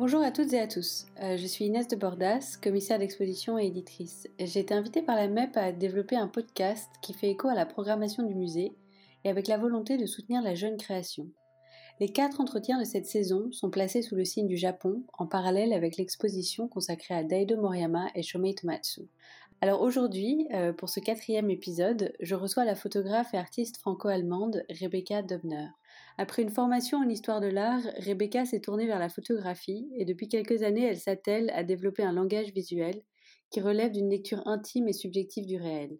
[0.00, 3.66] Bonjour à toutes et à tous, euh, je suis Inès de Bordas, commissaire d'exposition et
[3.66, 4.26] éditrice.
[4.38, 7.66] J'ai été invitée par la MEP à développer un podcast qui fait écho à la
[7.66, 8.72] programmation du musée
[9.24, 11.28] et avec la volonté de soutenir la jeune création.
[12.00, 15.74] Les quatre entretiens de cette saison sont placés sous le signe du Japon, en parallèle
[15.74, 19.02] avec l'exposition consacrée à Daido Moriyama et Shomei Tomatsu.
[19.60, 25.20] Alors aujourd'hui, euh, pour ce quatrième épisode, je reçois la photographe et artiste franco-allemande Rebecca
[25.20, 25.68] Dobner.
[26.18, 30.28] Après une formation en histoire de l'art, Rebecca s'est tournée vers la photographie et depuis
[30.28, 33.02] quelques années, elle s'attelle à développer un langage visuel
[33.50, 35.98] qui relève d'une lecture intime et subjective du réel.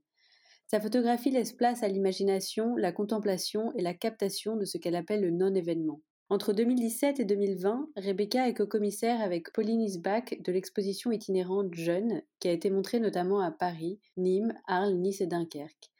[0.66, 5.22] Sa photographie laisse place à l'imagination, la contemplation et la captation de ce qu'elle appelle
[5.22, 6.00] le non-événement.
[6.28, 12.46] Entre 2017 et 2020, Rebecca est co-commissaire avec Pauline Isbach de l'exposition itinérante Jeune, qui
[12.46, 15.90] a été montrée notamment à Paris, Nîmes, Arles, Nice et Dunkerque.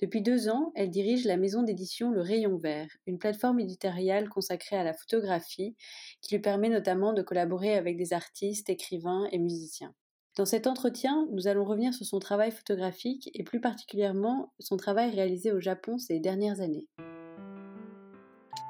[0.00, 4.76] Depuis deux ans, elle dirige la maison d'édition Le Rayon Vert, une plateforme éditoriale consacrée
[4.76, 5.76] à la photographie
[6.22, 9.94] qui lui permet notamment de collaborer avec des artistes, écrivains et musiciens.
[10.38, 15.10] Dans cet entretien, nous allons revenir sur son travail photographique et plus particulièrement son travail
[15.10, 16.86] réalisé au Japon ces dernières années.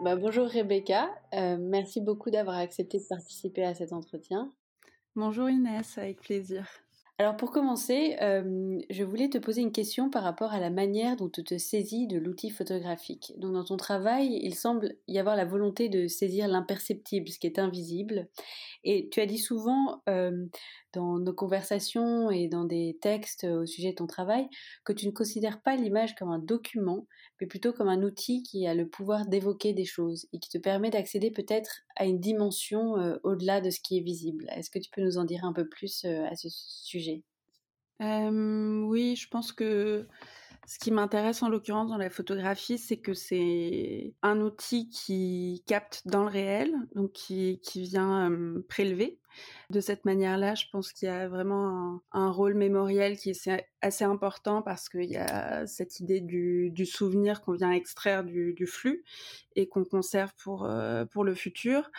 [0.03, 4.51] Bah, bonjour Rebecca, euh, merci beaucoup d'avoir accepté de participer à cet entretien.
[5.15, 6.67] Bonjour Inès, avec plaisir.
[7.21, 11.17] Alors pour commencer, euh, je voulais te poser une question par rapport à la manière
[11.17, 13.35] dont tu te saisis de l'outil photographique.
[13.37, 17.47] Donc dans ton travail, il semble y avoir la volonté de saisir l'imperceptible, ce qui
[17.47, 18.27] est invisible.
[18.85, 20.47] Et tu as dit souvent euh,
[20.93, 24.49] dans nos conversations et dans des textes au sujet de ton travail
[24.85, 27.07] que tu ne considères pas l'image comme un document,
[27.41, 30.59] mais plutôt comme un outil qui a le pouvoir d'évoquer des choses et qui te
[30.59, 34.47] permet d'accéder peut-être à une dimension euh, au-delà de ce qui est visible.
[34.57, 37.23] Est-ce que tu peux nous en dire un peu plus à ce sujet?
[38.01, 40.07] Oui, je pense que
[40.67, 46.03] ce qui m'intéresse en l'occurrence dans la photographie, c'est que c'est un outil qui capte
[46.07, 48.31] dans le réel, donc qui, qui vient
[48.69, 49.19] prélever.
[49.71, 54.05] De cette manière-là, je pense qu'il y a vraiment un, rôle mémoriel qui est assez
[54.05, 59.05] important parce qu'il y a cette idée du, souvenir qu'on vient extraire du, du flux
[59.57, 60.69] et qu'on conserve pour,
[61.13, 61.91] pour le futur.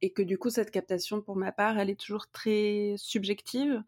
[0.00, 3.82] Et que du coup, cette captation, pour ma part, elle est toujours très subjective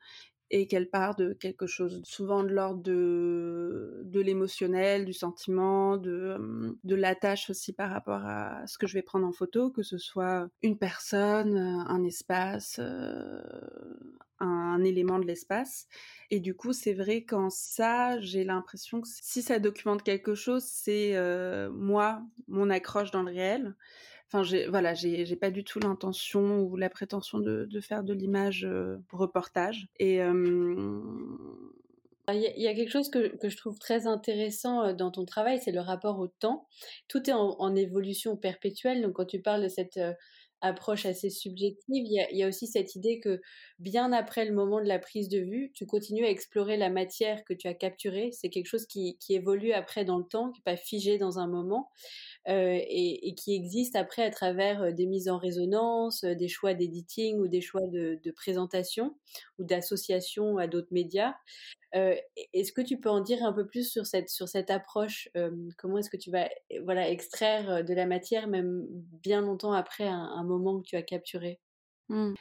[0.51, 6.77] et qu'elle part de quelque chose souvent de l'ordre de, de l'émotionnel, du sentiment, de,
[6.85, 9.99] de l'attache aussi par rapport à ce que je vais prendre en photo, que ce
[9.99, 13.43] soit une personne, un espace, euh,
[14.41, 15.87] un élément de l'espace.
[16.31, 20.65] Et du coup, c'est vrai qu'en ça, j'ai l'impression que si ça documente quelque chose,
[20.65, 23.75] c'est euh, moi, mon accroche dans le réel.
[24.31, 28.67] Enfin, j'ai, voilà, j'ai, pas du tout l'intention ou la prétention de, faire de l'image
[28.67, 29.89] euh, reportage.
[29.99, 31.01] Et euh,
[32.31, 35.73] il y, a, quelque chose que, je trouve très intéressant euh, dans ton travail, c'est
[35.73, 36.67] le rapport au temps.
[37.09, 39.01] Tout est en, évolution perpétuelle.
[39.01, 39.99] Donc, quand tu parles de cette
[40.61, 43.41] approche assez subjective, il y, a, aussi cette idée que
[43.79, 47.45] bien après le moment de la prise de vue, tu continues à explorer la matière
[47.45, 48.31] que tu as capturée.
[48.33, 51.47] C'est quelque chose qui, évolue après dans le temps, qui n'est pas figé dans un
[51.47, 51.91] moment.
[52.49, 56.73] Euh, et, qui existe après à travers euh, des mises en résonance, euh, des choix
[56.73, 59.15] d'editing ou des choix de, présentation
[59.59, 61.35] ou d'association à d'autres médias.
[61.93, 65.29] Est-ce que tu peux en dire un peu plus sur cette sur cette approche
[65.79, 66.49] Comment est-ce que tu vas
[66.85, 68.87] voilà extraire de la matière même
[69.23, 71.61] bien longtemps après un, moment que tu as capturé?
[72.09, 72.35] Mmh.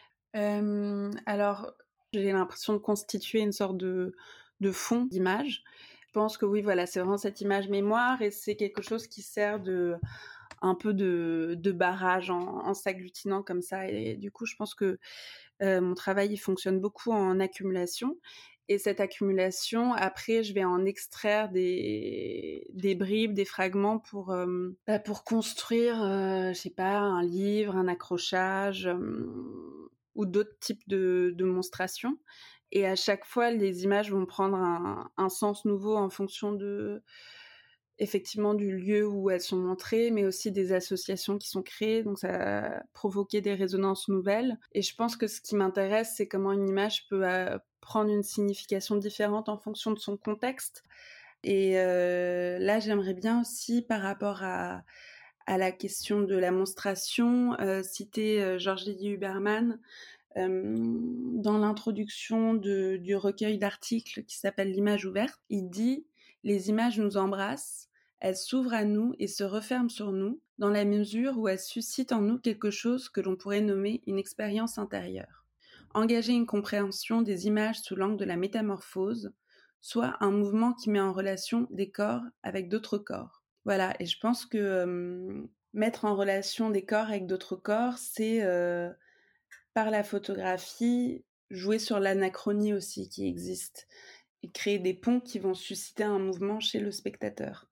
[1.25, 1.73] Alors
[2.13, 4.15] j'ai l'impression de constituer une sorte de
[4.59, 5.63] de fond d'image
[6.07, 9.21] je pense que oui, voilà, c'est vraiment cette image mémoire et c'est quelque chose qui
[9.21, 9.97] sert de
[10.63, 13.87] un peu de, de barrage en, s'agglutinant comme ça.
[13.87, 14.97] Et du coup, je pense que
[15.61, 18.17] euh, mon travail il fonctionne beaucoup en accumulation.
[18.69, 22.65] Et cette accumulation, après, je vais en extraire des,
[22.99, 27.87] bribes, des fragments pour euh, bah, pour construire, euh, je sais pas, un livre, un
[27.87, 28.89] accrochage
[30.15, 32.17] ou d'autres types de, de monstrations.
[32.71, 37.01] Et à chaque fois, les images vont prendre un, sens nouveau en fonction de
[37.99, 42.03] effectivement du lieu où elles sont montrées, mais aussi des associations qui sont créées.
[42.03, 44.57] Donc ça a provoqué des résonances nouvelles.
[44.73, 48.23] Et je pense que ce qui m'intéresse, c'est comment une image peut euh, prendre une
[48.23, 50.83] signification différente en fonction de son contexte.
[51.43, 54.83] Et euh, là, j'aimerais bien aussi, par rapport à,
[55.47, 59.79] la question de la monstration, euh, citer Georges Lydie Huberman,
[60.35, 66.05] dans l'introduction du recueil d'articles qui s'appelle L'image ouverte, il dit
[66.43, 67.87] Les images nous embrassent,
[68.19, 72.11] elles s'ouvrent à nous et se referment sur nous, dans la mesure où elles suscitent
[72.11, 75.45] en nous quelque chose que l'on pourrait nommer une expérience intérieure.
[75.93, 79.31] Engager une compréhension des images sous l'angle de la métamorphose,
[79.81, 83.43] soit un mouvement qui met en relation des corps avec d'autres corps.
[83.65, 88.89] Voilà, et je pense que mettre en relation des corps avec d'autres corps, c'est euh,
[89.73, 93.87] par la photographie, jouer sur l'anachronie aussi qui existe
[94.43, 97.66] et créer des ponts qui vont susciter un mouvement chez le spectateur.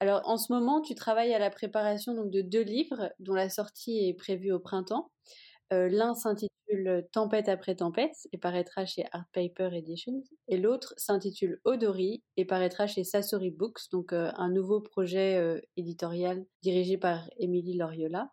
[0.00, 3.48] Alors en ce moment, tu travailles à la préparation donc, de deux livres dont la
[3.48, 5.10] sortie est prévue au printemps.
[5.72, 6.52] Euh, l'un s'intitule
[7.12, 12.86] Tempête après tempête et paraîtra chez Art Paper Editions et l'autre s'intitule Odori et paraîtra
[12.86, 18.30] chez Sassori Books, donc euh, un nouveau projet euh, éditorial dirigé par Émilie Loriola.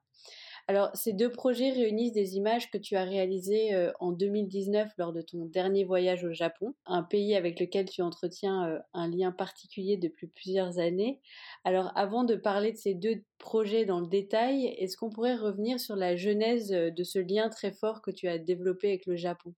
[0.69, 5.13] Alors, ces deux projets réunissent des images que tu as réalisées euh, en 2019 lors
[5.13, 9.31] de ton dernier voyage au Japon, un pays avec lequel tu entretiens euh, un lien
[9.31, 11.21] particulier depuis plusieurs années.
[11.63, 15.79] Alors, avant de parler de ces deux projets dans le détail, est-ce qu'on pourrait revenir
[15.79, 19.15] sur la genèse euh, de ce lien très fort que tu as développé avec le
[19.15, 19.55] Japon?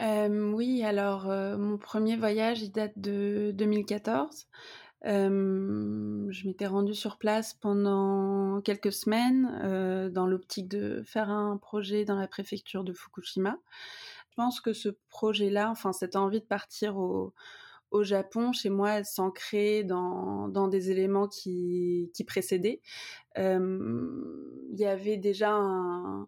[0.00, 4.46] Oui, alors mon premier voyage, date de 2014
[5.04, 12.16] je m'étais rendue sur place pendant quelques semaines dans l'optique de faire un projet dans
[12.16, 13.58] la préfecture de Fukushima.
[14.30, 17.34] Je pense que ce projet-là, enfin cette envie de partir au,
[18.00, 22.80] Japon, chez moi, elle s'ancrait dans, des éléments qui, qui précédaient.
[23.36, 26.26] Il y avait déjà un,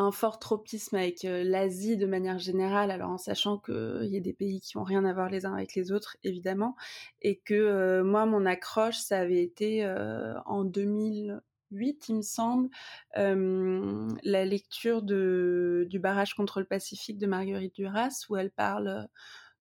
[0.00, 4.20] un fort tropisme avec euh, l'Asie de manière générale, alors en sachant qu'il y a
[4.20, 6.74] des pays qui ont rien à voir les uns avec les autres, évidemment,
[7.20, 12.70] et que euh, moi, mon accroche, ça avait été euh, en 2008, il me semble,
[13.14, 19.06] la lecture de, du barrage contre le Pacifique de Marguerite Duras, où elle parle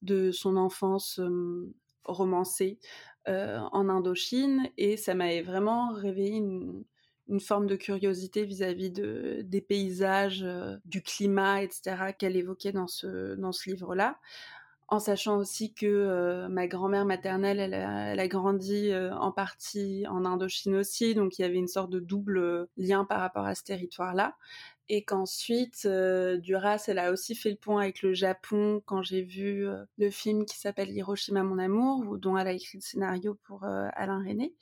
[0.01, 1.19] de son enfance
[2.05, 2.79] romancée
[3.27, 6.83] en Indochine, et ça m'avait vraiment réveillé une
[7.29, 12.87] une forme de curiosité vis-à-vis de, des paysages, euh, du climat, etc., qu'elle évoquait dans
[12.87, 14.17] ce, dans ce livre-là.
[14.87, 20.25] En sachant aussi que euh, ma grand-mère maternelle, elle a, grandi euh, en partie en
[20.25, 23.63] Indochine aussi, donc il y avait une sorte de double lien par rapport à ce
[23.63, 24.35] territoire-là
[24.89, 29.21] et qu'ensuite euh, Duras elle a aussi fait le pont avec le Japon quand j'ai
[29.21, 33.37] vu euh, le film qui s'appelle Hiroshima mon amour dont elle a écrit le scénario
[33.43, 34.53] pour euh, Alain René.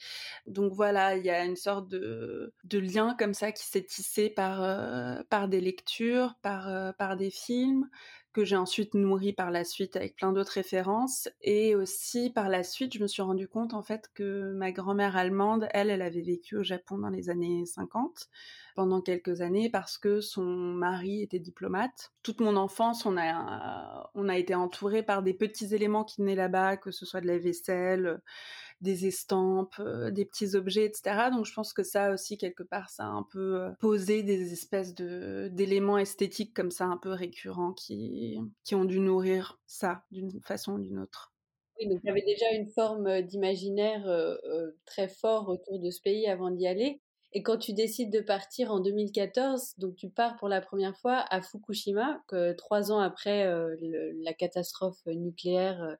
[0.46, 5.48] Donc voilà il y a une sorte de, lien comme ça qui s'est tissé par
[5.48, 7.90] des lectures par des films
[8.38, 12.62] que j'ai ensuite nourri par la suite avec plein d'autres références et aussi par la
[12.62, 16.22] suite je me suis rendu compte en fait que ma grand-mère allemande elle elle avait
[16.22, 18.30] vécu au Japon dans les années 50
[18.78, 22.14] pendant quelques années parce que son mari était diplomate.
[22.22, 26.36] Toute mon enfance, on a, on a été entouré par des petits éléments qui venaient
[26.36, 28.22] là-bas, que ce soit de la vaisselle,
[28.82, 31.30] des estampes, euh, des petits objets, etc.
[31.32, 34.54] Donc je pense que ça aussi, quelque part, ça a un peu euh, posé des
[34.54, 40.04] espèces de, d'éléments esthétiques comme ça, un peu récurrents, qui, qui ont dû nourrir ça
[40.12, 41.34] d'une façon ou d'une autre.
[41.80, 44.06] Oui, donc tu avais déjà une forme euh, d'imaginaire
[44.86, 47.02] très fort autour de ce pays avant d'y aller.
[47.34, 51.26] Et quand tu décides de partir en 2014, donc tu pars pour la première fois
[51.30, 53.46] à Fukushima, que trois ans après
[54.24, 55.98] la catastrophe nucléaire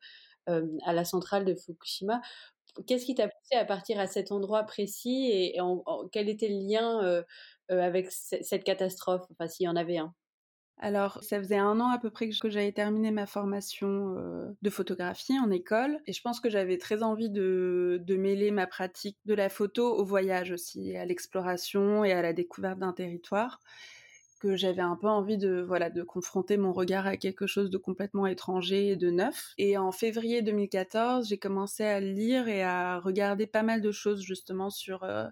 [0.48, 2.22] à la centrale de Fukushima.
[2.86, 5.58] Qu'est-ce qui t'a poussé à partir à cet endroit précis et,
[6.12, 7.24] quel était le lien
[7.70, 10.14] avec cette catastrophe, enfin s'il y en avait un.
[10.80, 14.70] Alors, ça faisait un an à peu près que j'avais terminé ma formation euh, de
[14.70, 19.34] photographie en école, et je pense que j'avais très envie de, mêler ma pratique de
[19.34, 23.60] la photo au voyage aussi, à l'exploration et à la découverte d'un territoire,
[24.56, 28.28] j'avais un peu envie de voilà de confronter mon regard à quelque chose de complètement
[28.28, 29.54] étranger et de neuf.
[29.58, 34.22] Et en février 2014, j'ai commencé à lire et à regarder pas mal de choses
[34.22, 35.28] justement sur euh,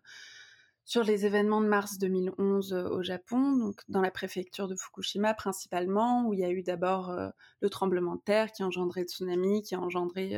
[0.84, 5.34] sur les événements de mars 2011 euh, au Japon, donc dans la préfecture de Fukushima
[5.34, 7.29] principalement, où il y a eu d'abord euh,
[7.62, 10.38] le tremblement de terre qui a engendré le tsunami, qui a engendré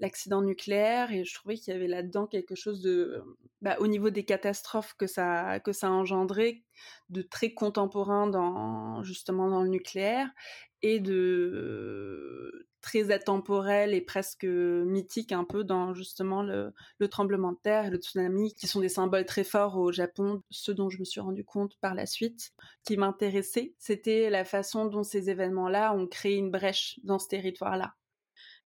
[0.00, 3.22] l'accident nucléaire, et je trouvais qu'il y avait là-dedans quelque chose de,
[3.62, 6.62] bah, au niveau des catastrophes que ça que ça a engendré,
[7.10, 10.28] de très contemporain dans justement dans le nucléaire,
[10.82, 16.72] et de très atemporel et presque mythique un peu dans justement le,
[17.10, 20.42] tremblement de terre et le tsunami, qui sont des symboles très forts au Japon.
[20.50, 22.52] Ce dont je me suis rendu compte par la suite,
[22.84, 27.94] qui m'intéressait, c'était la façon dont ces événements-là ont créé une brèche dans ce territoire-là.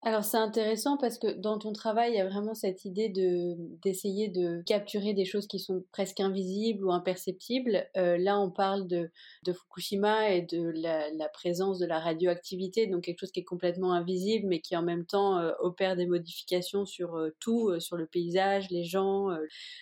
[0.05, 3.55] Alors c'est intéressant parce que dans ton travail, il y a vraiment cette idée de
[3.81, 7.87] d'essayer de capturer des choses qui sont presque invisibles ou imperceptibles.
[7.95, 9.09] Euh, là, on parle de,
[9.45, 13.93] de Fukushima et de la, présence de la radioactivité, donc quelque chose qui est complètement
[13.93, 18.05] invisible, mais qui en même temps euh, opère des modifications sur euh, tout, sur le
[18.05, 19.29] paysage, les gens.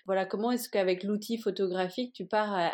[0.05, 2.71] voilà, comment est-ce qu'avec l'outil photographique, tu pars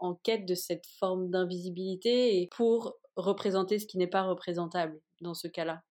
[0.00, 5.48] en quête de cette forme d'invisibilité pour représenter ce qui n'est pas représentable dans ce
[5.48, 5.82] cas-là?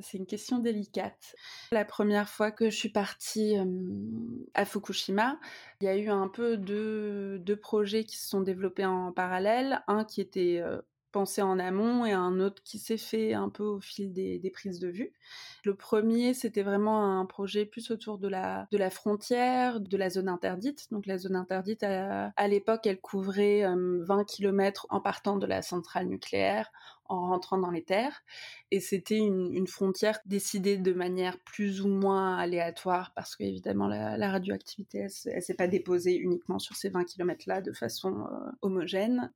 [0.00, 1.34] C'est une question délicate.
[1.70, 3.56] La première fois que je suis partie
[4.54, 5.38] à Fukushima,
[5.80, 9.82] il y a eu un peu deux, projets qui se sont développés en parallèle.
[9.86, 10.62] Un qui était
[11.12, 14.80] pensé en amont et un autre qui s'est fait un peu au fil des, prises
[14.80, 15.12] de vue.
[15.64, 20.88] Le premier, c'était vraiment un projet plus autour de la, frontière, de la zone interdite.
[20.90, 26.08] Donc la zone interdite, à l'époque, elle couvrait 20 km en partant de la centrale
[26.08, 26.72] nucléaire,
[27.12, 28.22] en rentrant dans les terres.
[28.70, 34.98] Et c'était une, frontière décidée de manière plus ou moins aléatoire parce qu'évidemment la, radioactivité,
[34.98, 39.30] elle, ne s'est pas déposée uniquement sur ces 20 km-là de façon euh, homogène.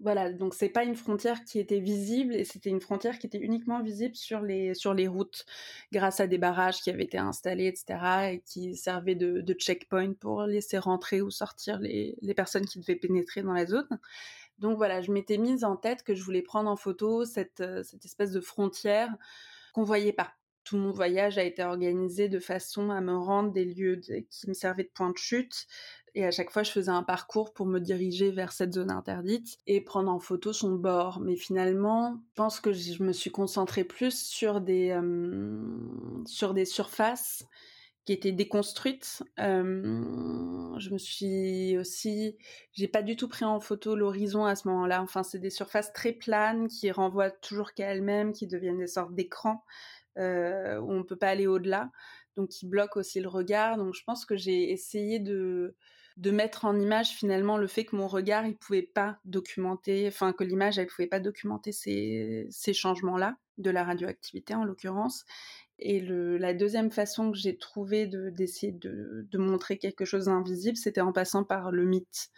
[0.00, 3.38] Voilà, donc c'est pas une frontière qui était visible et c'était une frontière qui était
[3.40, 5.46] uniquement visible sur les, sur les routes
[5.90, 8.34] grâce à des barrages qui avaient été installés, etc.
[8.34, 12.78] et qui servaient de, de checkpoint pour laisser rentrer ou sortir les, les personnes qui
[12.78, 13.88] devaient pénétrer dans la zone.
[14.62, 17.82] Donc voilà, je m'étais mise en tête que je voulais prendre en photo cette, euh,
[17.82, 19.10] cette espèce de frontière
[19.74, 20.34] qu'on voyait pas.
[20.62, 24.00] Tout mon voyage a été organisé de façon à me rendre des lieux
[24.30, 25.66] qui me servaient de point de chute.
[26.14, 29.58] Et à chaque fois, je faisais un parcours pour me diriger vers cette zone interdite
[29.66, 31.18] et prendre en photo son bord.
[31.18, 35.60] Mais finalement, je pense que je me suis concentrée plus sur des, euh,
[36.24, 37.44] sur des surfaces
[38.04, 39.22] qui était déconstruite.
[39.38, 42.36] je me suis aussi,
[42.72, 45.02] j'ai pas du tout pris en photo l'horizon à ce moment-là.
[45.02, 49.14] Enfin, c'est des surfaces très planes qui renvoient toujours qu'à elles-mêmes, qui deviennent des sortes
[49.14, 49.64] d'écrans
[50.18, 51.90] euh, où on peut pas aller au-delà,
[52.36, 53.76] donc qui bloquent aussi le regard.
[53.76, 55.76] Donc, je pense que j'ai essayé de
[56.18, 60.34] de mettre en image finalement le fait que mon regard il pouvait pas documenter, enfin
[60.34, 65.24] que l'image elle pouvait pas documenter ces, ces changements-là de la radioactivité en l'occurrence
[65.84, 71.12] et la deuxième façon que j'ai trouvé d'essayer de, montrer quelque chose d'invisible, c'était en
[71.12, 72.30] passant par le mythe.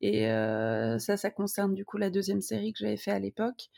[0.00, 3.68] Et euh, ça, ça concerne du coup la deuxième série que j'avais fait à l'époque.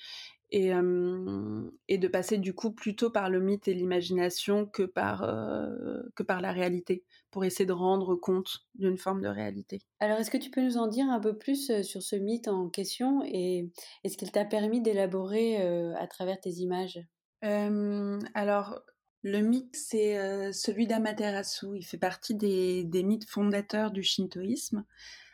[0.53, 5.23] Et, euh, et, de passer du coup plutôt par le mythe et l'imagination que par,
[5.23, 9.81] euh, que par la réalité, pour essayer de rendre compte d'une forme de réalité.
[10.01, 12.69] Alors, est-ce que tu peux nous en dire un peu plus sur ce mythe en
[12.69, 13.71] question et
[14.03, 15.59] est-ce qu'il t'a permis d'élaborer
[15.95, 17.01] à travers tes images?
[17.43, 18.83] Alors,
[19.23, 21.77] le mythe, c'est euh, celui d'Amaterasu.
[21.77, 24.85] Il fait partie des, mythes fondateurs du shintoïsme.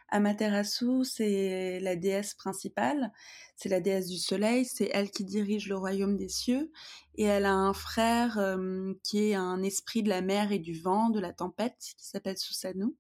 [0.09, 3.13] Amaterasu, c'est la déesse principale,
[3.57, 6.71] c'est la déesse du soleil, c'est elle qui dirige le royaume des cieux,
[7.17, 10.79] et elle a un frère euh, qui est un esprit de la mer et du
[10.79, 12.95] vent, de la tempête, qui s'appelle Susanoo.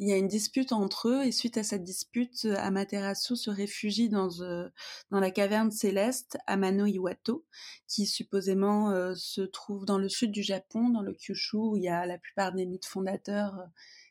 [0.00, 4.08] Il y a une dispute entre eux, et suite à cette dispute, Amaterasu se réfugie
[4.08, 4.68] dans, euh,
[5.10, 7.44] dans la caverne céleste Amano Iwato,
[7.86, 11.84] qui supposément euh, se trouve dans le sud du Japon, dans le Kyushu, où il
[11.84, 13.54] y a la plupart des mythes fondateurs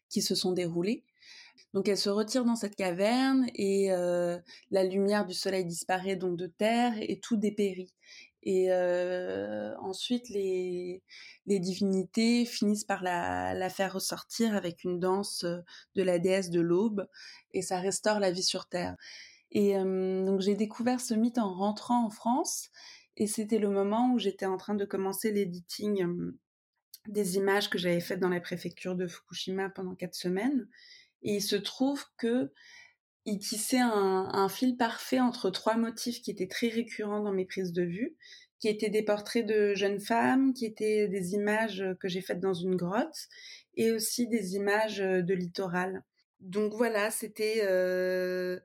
[0.09, 1.03] qui se sont déroulés.
[1.73, 4.37] Donc elle se retire dans cette caverne et euh,
[4.69, 7.93] la lumière du soleil disparaît donc de terre et tout dépérit.
[8.45, 11.01] Et euh, ensuite les,
[11.47, 15.59] divinités finissent par la, faire ressortir avec une danse euh,
[15.95, 17.07] de la déesse de l'aube
[17.51, 18.95] et ça restaure la vie sur terre.
[19.51, 22.71] Et donc j'ai découvert ce mythe en rentrant en France
[23.17, 26.33] et c'était le moment où j'étais en train de commencer l'editing
[27.07, 30.67] des images que j'avais faites dans la préfecture de Fukushima pendant quatre semaines.
[31.21, 32.51] Et il se trouve que
[33.25, 37.71] il tissait un, fil parfait entre trois motifs qui étaient très récurrents dans mes prises
[37.71, 38.15] de vue,
[38.59, 42.53] qui étaient des portraits de jeunes femmes, qui étaient des images que j'ai faites dans
[42.53, 43.27] une grotte,
[43.75, 46.03] et aussi des images de littoral.
[46.41, 48.59] Donc voilà, c'était euh,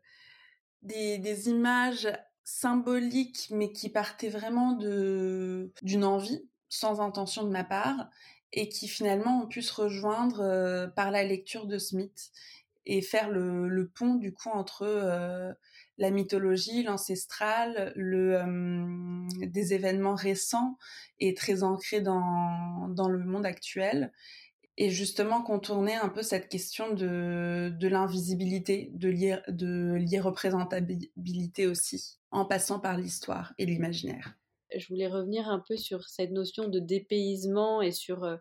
[0.83, 2.09] des, des, images
[2.43, 8.11] symboliques, mais qui partaient vraiment de d'une envie, sans intention de ma part,
[8.53, 12.33] et qui finalement ont pu se rejoindre euh, par la lecture de Smith
[12.88, 15.52] et faire le, pont du coup entre euh,
[15.99, 18.40] la mythologie, l'ancestral, le,
[19.47, 20.78] des événements récents
[21.21, 24.11] et très ancrés dans, dans le monde actuel.
[24.78, 32.78] Et justement contourner un peu cette question de, de l'invisibilité, de l'irreprésentabilité aussi, en passant
[32.80, 34.35] par l'histoire et l'imaginaire.
[34.75, 38.38] Je voulais revenir un peu sur cette notion de dépaysement et sur,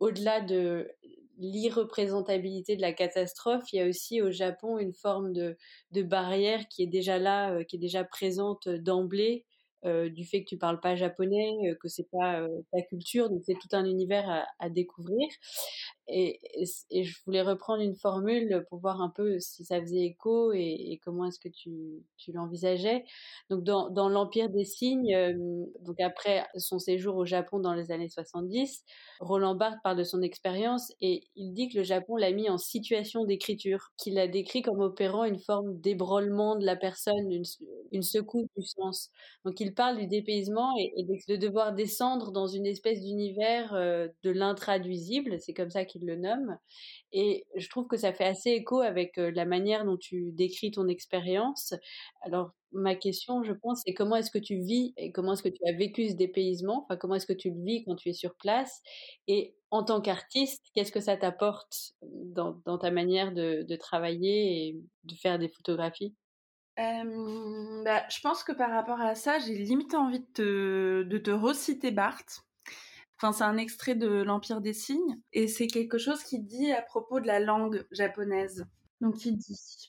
[0.00, 0.90] au-delà de
[1.38, 5.56] l'irreprésentabilité de la catastrophe, il y a aussi au Japon une forme de,
[6.02, 9.44] barrière qui est déjà là, euh, qui est déjà présente d'emblée,
[9.84, 13.54] euh, du fait que tu parles pas japonais, que c'est pas ta culture, donc c'est
[13.54, 15.28] tout un univers à découvrir.
[16.08, 16.40] Et,
[16.92, 21.24] je voulais reprendre une formule pour voir un peu si ça faisait écho et, comment
[21.26, 23.04] est-ce que tu, tu l'envisageais.
[23.50, 25.16] Donc, dans, l'Empire des signes,
[25.80, 28.84] donc après son séjour au Japon dans les années 70,
[29.20, 32.58] Roland Barthes parle de son expérience et il dit que le Japon l'a mis en
[32.58, 37.30] situation d'écriture, qu'il a décrit comme opérant une forme d'ébrollement de la personne,
[37.92, 39.10] une, secousse du sens.
[39.44, 45.38] Donc, il parle du dépaysement et, de devoir descendre dans une espèce d'univers de l'intraduisible,
[45.40, 46.58] c'est comme ça le nomme.
[47.12, 50.88] Et je trouve que ça fait assez écho avec la manière dont tu décris ton
[50.88, 51.74] expérience.
[52.22, 55.48] Alors, ma question, je pense, c'est comment est-ce que tu vis et comment est-ce que
[55.48, 56.84] tu as vécu ce dépaysement?
[56.84, 58.82] Enfin, comment est-ce que tu le vis quand tu es sur place?
[59.28, 65.14] Et en tant qu'artiste, qu'est-ce que ça t'apporte dans, ta manière de, travailler et de
[65.14, 66.14] faire des photographies?
[66.76, 71.30] Bah, je pense que par rapport à ça, j'ai limite envie de te, de te
[71.30, 72.42] reciter Barthes
[73.16, 76.82] Enfin, c'est un extrait de l'Empire des signes et c'est quelque chose qui dit à
[76.82, 78.66] propos de la langue japonaise.
[79.00, 79.86] Donc, il dit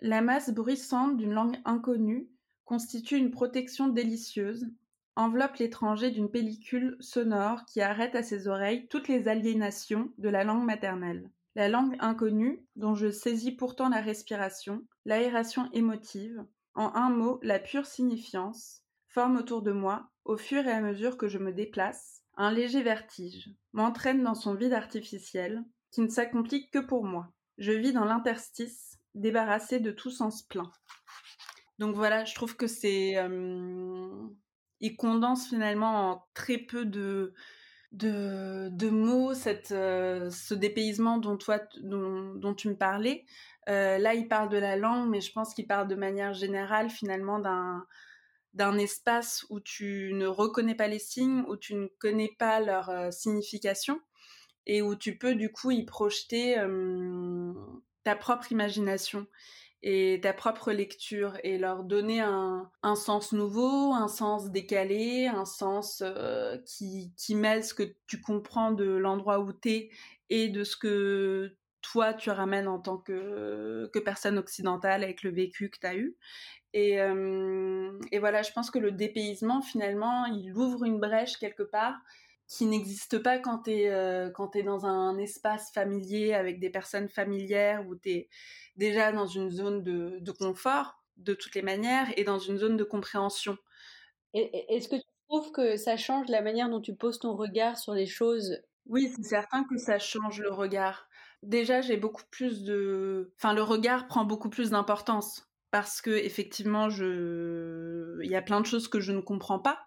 [0.00, 2.28] La masse bruissante d'une langue inconnue
[2.64, 4.66] constitue une protection délicieuse,
[5.16, 10.44] enveloppe l'étranger d'une pellicule sonore qui arrête à ses oreilles toutes les aliénations de la
[10.44, 11.30] langue maternelle.
[11.56, 16.44] La langue inconnue, dont je saisis pourtant la respiration, l'aération émotive,
[16.74, 21.16] en un mot, la pure signifiance, forme autour de moi, au fur et à mesure
[21.16, 26.68] que je me déplace, un léger vertige m'entraîne dans son vide artificiel, qui ne s'accomplit
[26.70, 27.32] que pour moi.
[27.58, 30.70] Je vis dans l'interstice, débarrassé de tout sens plein.
[31.78, 33.16] Donc voilà, je trouve que c'est...
[33.16, 34.28] Euh,
[34.80, 37.32] il condense finalement en très peu de,
[37.92, 43.24] de, mots cette, euh, ce dépaysement dont, toi, dont, tu me parlais.
[43.68, 46.90] Euh, là, il parle de la langue, mais je pense qu'il parle de manière générale
[46.90, 47.86] finalement d'un
[48.54, 53.12] d'un espace où tu ne reconnais pas les signes, où tu ne connais pas leur
[53.12, 54.00] signification
[54.66, 56.56] et où tu peux du coup y projeter
[58.04, 59.26] ta propre imagination
[59.82, 66.02] et ta propre lecture et leur donner un, sens nouveau, un sens décalé, un sens
[66.64, 69.90] qui, qui mêle ce que tu comprends de l'endroit où tu es
[70.30, 71.54] et de ce que
[71.92, 75.96] toi tu ramènes en tant que, que personne occidentale avec le vécu que tu as
[75.96, 76.16] eu.
[76.72, 76.94] Et,
[78.10, 81.94] et, voilà, je pense que le dépaysement, finalement, il ouvre une brèche quelque part
[82.48, 87.86] qui n'existe pas quand tu es, es, dans un espace familier avec des personnes familières
[87.86, 88.28] où tu es
[88.76, 92.76] déjà dans une zone de, de, confort de toutes les manières et dans une zone
[92.76, 93.56] de compréhension.
[94.34, 97.94] Est-ce que tu trouves que ça change la manière dont tu poses ton regard sur
[97.94, 98.60] les choses?
[98.86, 101.08] Oui, c'est certain que ça change le regard.
[101.44, 103.32] Déjà, j'ai beaucoup plus de...
[103.36, 108.66] Enfin, le regard prend beaucoup plus d'importance parce que effectivement, il y a plein de
[108.66, 109.86] choses que je ne comprends pas.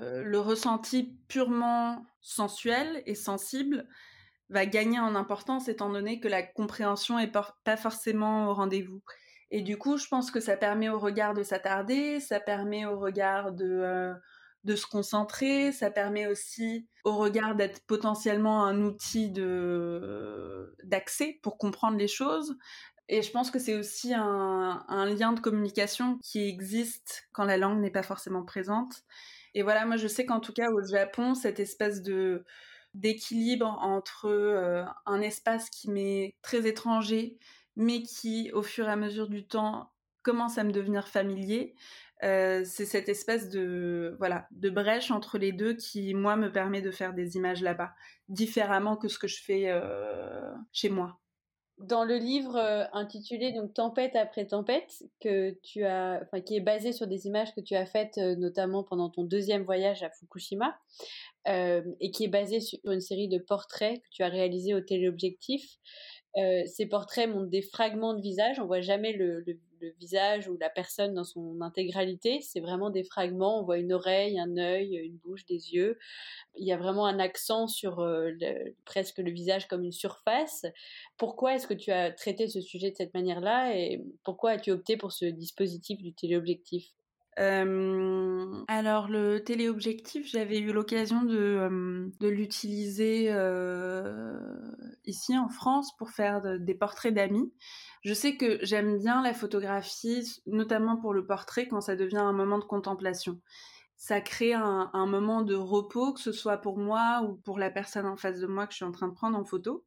[0.00, 3.88] Euh, le ressenti purement sensuel et sensible
[4.50, 9.02] va gagner en importance étant donné que la compréhension est pas forcément au rendez-vous.
[9.50, 12.98] Et du coup, je pense que ça permet au regard de s'attarder, ça permet au
[12.98, 14.14] regard de, euh,
[14.68, 21.58] de se concentrer, ça permet aussi au regard d'être potentiellement un outil de d'accès pour
[21.58, 22.56] comprendre les choses.
[23.08, 24.84] Et je pense que c'est aussi un,
[25.18, 29.02] lien de communication qui existe quand la langue n'est pas forcément présente.
[29.54, 32.44] Et voilà, moi je sais qu'en tout cas au Japon, cette espèce de
[32.94, 37.38] d'équilibre entre euh, un espace qui m'est très étranger,
[37.76, 39.90] mais qui au fur et à mesure du temps
[40.22, 41.74] commence à me devenir familier,
[42.24, 46.82] euh, c'est cette espèce de voilà de brèche entre les deux qui moi me permet
[46.82, 47.92] de faire des images là-bas
[48.28, 51.20] différemment que ce que je fais euh, chez moi.
[51.78, 56.92] Dans le livre euh, intitulé donc Tempête après tempête que tu as qui est basé
[56.92, 60.76] sur des images que tu as faites notamment pendant ton deuxième voyage à Fukushima
[61.46, 65.78] et qui est basé sur une série de portraits que tu as réalisés au téléobjectif
[66.34, 68.60] ces portraits montrent des fragments de visage.
[68.60, 69.58] On voit jamais le, le
[70.00, 74.38] visage ou la personne dans son intégralité c'est vraiment des fragments on voit une oreille
[74.38, 75.98] un œil une bouche des yeux
[76.56, 78.32] il y a vraiment un accent sur euh,
[78.84, 80.66] presque le visage comme une surface.
[81.16, 84.96] Pourquoi est-ce que tu as traité ce sujet de cette manière-là et pourquoi as-tu opté
[84.96, 86.92] pour ce dispositif du téléobjectif?
[87.38, 93.32] Euh, alors le téléobjectif, j'avais eu l'occasion de, euh, de l'utiliser
[95.04, 97.52] ici en France pour faire des portraits d'amis.
[98.04, 102.32] Je sais que j'aime bien la photographie, notamment pour le portrait quand ça devient un
[102.32, 103.40] moment de contemplation
[103.98, 108.06] ça crée un, moment de repos, que ce soit pour moi ou pour la personne
[108.06, 109.84] en face de moi que je suis en train de prendre en photo.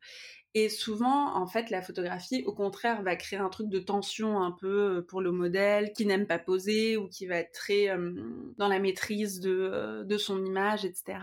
[0.53, 4.51] Et souvent, en fait, la photographie, au contraire, va créer un truc de tension un
[4.51, 8.11] peu euh, pour le modèle qui n'aime pas poser ou qui va être très euh,
[8.57, 11.19] dans la maîtrise de, euh, de son image, etc.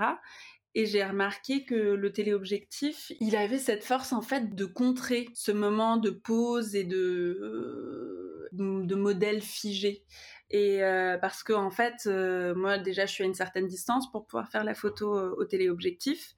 [0.79, 5.51] Et j'ai remarqué que le téléobjectif, il avait cette force en fait de contrer ce
[5.51, 10.05] moment de pause et de, euh, de modèle figé.
[10.51, 14.09] Et euh, parce que en fait, euh, moi déjà, je suis à une certaine distance
[14.13, 16.37] pour pouvoir faire la photo au téléobjectif,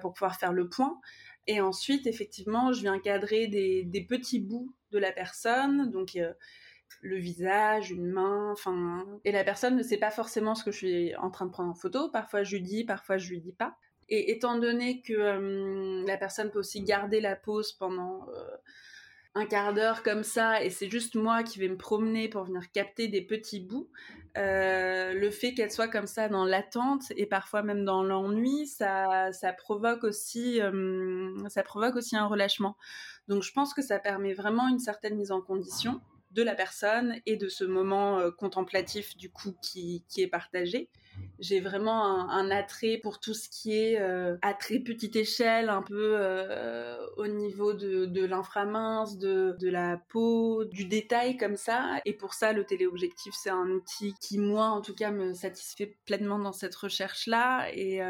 [0.00, 0.98] pour pouvoir faire le point.
[1.46, 6.18] Et ensuite, effectivement, je viens cadrer des, des petits bouts de la personne, donc
[7.02, 10.76] le visage, une main, enfin, et la personne ne sait pas forcément ce que je
[10.76, 12.10] suis en train de prendre en photo.
[12.10, 13.76] Parfois, je lui dis, parfois, je lui dis pas.
[14.08, 18.56] Et étant donné que euh, la personne peut aussi garder la pose pendant euh,
[19.34, 22.70] un quart d'heure comme ça, et c'est juste moi qui vais me promener pour venir
[22.72, 23.88] capter des petits bouts,
[24.36, 29.32] euh, le fait qu'elle soit comme ça dans l'attente et parfois même dans l'ennui, ça,
[29.32, 30.60] ça provoque aussi,
[31.48, 32.76] ça provoque aussi un relâchement.
[33.28, 37.16] Donc je pense que ça permet vraiment une certaine mise en condition de la personne
[37.26, 40.88] et de ce moment euh, contemplatif du coup qui, qui est partagé.
[41.38, 45.82] J'ai vraiment un, attrait pour tout ce qui est euh, à très petite échelle, un
[45.82, 52.00] peu euh, au niveau de, de l'inframince, de, de la peau, du détail comme ça.
[52.06, 55.98] Et pour ça, le téléobjectif, c'est un outil qui, moi, en tout cas, me satisfait
[56.06, 57.68] pleinement dans cette recherche-là.
[57.74, 58.00] Et,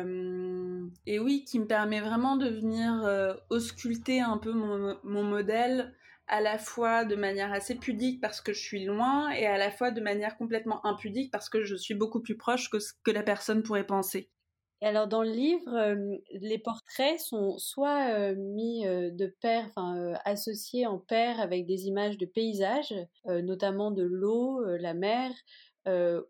[1.06, 5.94] et oui, qui me permet vraiment de venir ausculter un peu mon, mon modèle
[6.30, 9.70] à la fois de manière assez pudique parce que je suis loin et à la
[9.70, 13.10] fois de manière complètement impudique parce que je suis beaucoup plus proche que ce que
[13.10, 14.30] la personne pourrait penser.
[14.80, 19.68] Et alors dans le livre, euh, les portraits sont soit euh, mis euh, de pair,
[20.24, 22.94] associés en paire avec des images de paysages,
[23.26, 25.32] notamment de l'eau, la mer,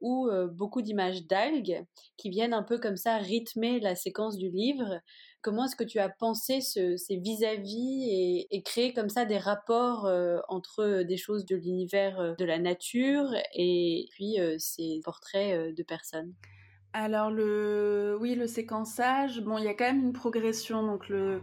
[0.00, 1.84] ou beaucoup d'images d'algues
[2.16, 5.00] qui viennent un peu comme ça rythmer la séquence du livre.
[5.42, 10.38] Comment est-ce que tu as pensé ces vis-à-vis et, créer comme ça des rapports euh,
[10.48, 15.82] entre des choses de l'univers euh, de la nature et puis euh, ces portraits de
[15.82, 16.34] personnes?
[16.92, 20.82] Alors le oui le séquençage bon il y a quand même une progression.
[20.82, 21.40] Donc le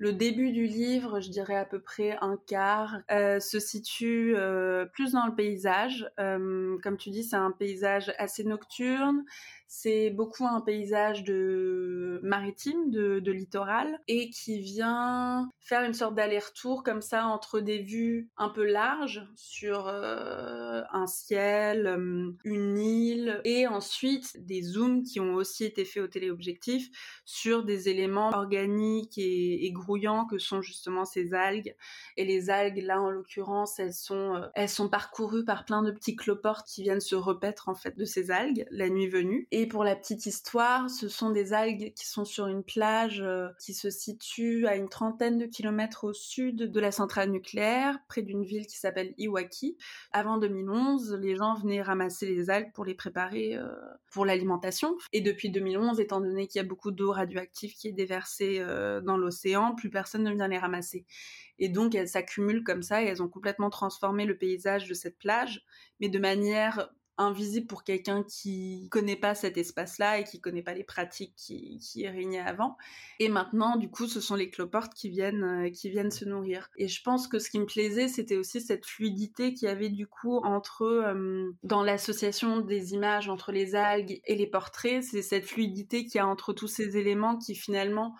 [0.00, 4.34] le début du livre, je dirais à peu près un quart, se situe
[4.94, 6.10] plus dans le paysage.
[6.16, 9.24] comme tu dis, c'est un paysage assez nocturne.
[9.72, 16.82] C'est beaucoup un paysage de maritime, de, littoral, et qui vient faire une sorte d'aller-retour
[16.82, 23.40] comme ça entre des vues un peu larges sur euh, un ciel, euh, une île,
[23.44, 26.88] et ensuite des zooms qui ont aussi été faits au téléobjectif
[27.24, 29.70] sur des éléments organiques et,
[30.28, 31.74] que sont justement ces algues.
[32.16, 35.90] Et les algues, là en l'occurrence, elles sont, euh, elles sont parcourues par plein de
[35.90, 39.46] petits cloportes qui viennent se repaître en fait de ces algues la nuit venue.
[39.50, 43.48] Et pour la petite histoire, ce sont des algues qui sont sur une plage euh,
[43.58, 48.22] qui se situe à une trentaine de kilomètres au sud de la centrale nucléaire, près
[48.22, 49.76] d'une ville qui s'appelle Iwaki.
[50.12, 53.66] Avant 2011, les gens venaient ramasser les algues pour les préparer euh,
[54.12, 54.96] pour l'alimentation.
[55.12, 58.64] Et depuis 2011, étant donné qu'il y a beaucoup d'eau radioactive qui est déversée
[59.02, 61.06] dans l'océan, plus personne ne vient les ramasser.
[61.58, 65.18] Et donc, elles s'accumulent comme ça et elles ont complètement transformé le paysage de cette
[65.18, 65.64] plage,
[66.00, 66.90] mais de manière
[67.20, 72.08] invisible pour quelqu'un qui connaît pas cet espace-là et qui connaît pas les pratiques qui,
[72.08, 72.76] régnaient avant.
[73.18, 76.70] Et maintenant, du coup, ce sont les cloportes qui viennent, euh, qui viennent se nourrir.
[76.76, 79.90] Et je pense que ce qui me plaisait, c'était aussi cette fluidité qu'il y avait
[79.90, 85.22] du coup entre, euh, dans l'association des images entre les algues et les portraits, c'est
[85.22, 88.16] cette fluidité qu'il y a entre tous ces éléments qui finalement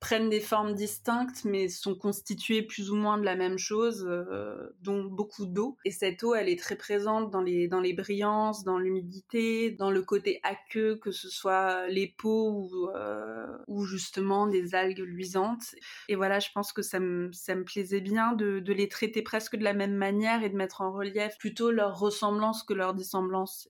[0.00, 4.68] prennent des formes distinctes mais sont constituées plus ou moins de la même chose, euh,
[4.80, 5.76] dont beaucoup d'eau.
[5.84, 9.90] Et cette eau, elle est très présente dans les, dans les brillances, dans l'humidité, dans
[9.90, 15.74] le côté aqueux, que ce soit les peaux ou, euh, ou justement des algues luisantes.
[16.08, 19.22] Et voilà, je pense que ça me, ça me plaisait bien de, de les traiter
[19.22, 22.94] presque de la même manière et de mettre en relief plutôt leur ressemblance que leur
[22.94, 23.68] dissemblance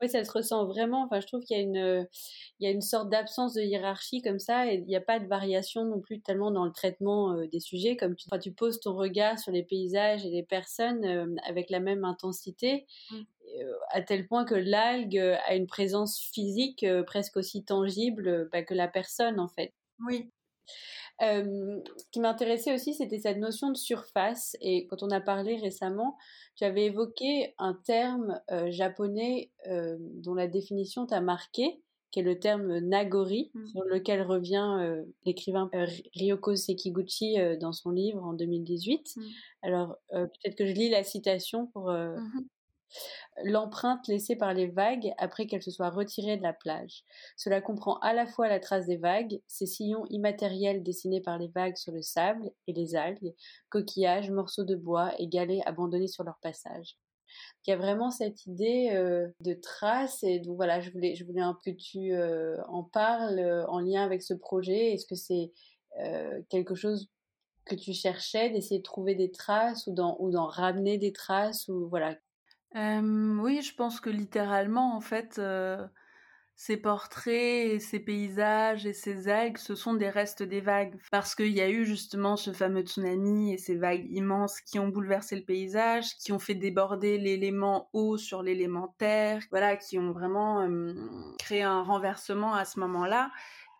[0.00, 1.04] oui, ça se ressent vraiment.
[1.04, 2.08] Enfin, je trouve qu'il y a une,
[2.58, 5.18] il y a une sorte d'absence de hiérarchie comme ça, et il n'y a pas
[5.18, 7.96] de variation non plus tellement dans le traitement euh, des sujets.
[7.96, 11.80] Comme tu, tu poses ton regard sur les paysages et les personnes euh, avec la
[11.80, 13.16] même intensité, mmh.
[13.16, 18.74] euh, à tel point que l'algue a une présence physique presque aussi tangible bah, que
[18.74, 19.74] la personne, en fait.
[20.06, 20.30] Oui.
[21.20, 24.56] Ce qui m'intéressait aussi, c'était cette notion de surface.
[24.60, 26.16] Et quand on a parlé récemment
[26.60, 31.80] tu avais évoqué un terme euh, japonais euh, dont la définition t'a marqué,
[32.10, 33.66] qui est le terme nagori, mmh.
[33.68, 35.70] sur lequel revient euh, l'écrivain
[36.14, 39.16] Ryoko Sekiguchi dans son livre en 2018.
[39.16, 39.22] Mmh.
[39.62, 42.20] Alors, peut-être que je lis la citation pour, mmh
[43.44, 47.04] l'empreinte laissée par les vagues après qu'elles se soient retirées de la plage.
[47.36, 51.48] Cela comprend à la fois la trace des vagues, ces sillons immatériels dessinés par les
[51.48, 53.34] vagues sur le sable et les algues,
[53.68, 56.98] coquillages, morceaux de bois et galets abandonnés sur leur passage.
[57.66, 58.90] Il y a vraiment cette idée
[59.40, 62.12] de trace et donc voilà, je voulais, je voulais un peu que tu
[62.68, 64.92] en parles en lien avec ce projet.
[64.92, 65.52] Est-ce que c'est
[66.48, 67.08] quelque chose
[67.64, 71.68] que tu cherchais, d'essayer de trouver des traces ou d'en, ou d'en ramener des traces
[71.68, 72.16] ou voilà.
[72.74, 75.40] Oui, je pense que littéralement, en fait,
[76.56, 81.00] ces portraits, ces paysages et ces algues, ce sont des restes des vagues.
[81.10, 84.88] Parce qu'il y a eu justement ce fameux tsunami et ces vagues immenses qui ont
[84.88, 90.12] bouleversé le paysage, qui ont fait déborder l'élément eau sur l'élément terre, voilà, qui ont
[90.12, 90.68] vraiment
[91.38, 93.30] créé un renversement à ce moment-là.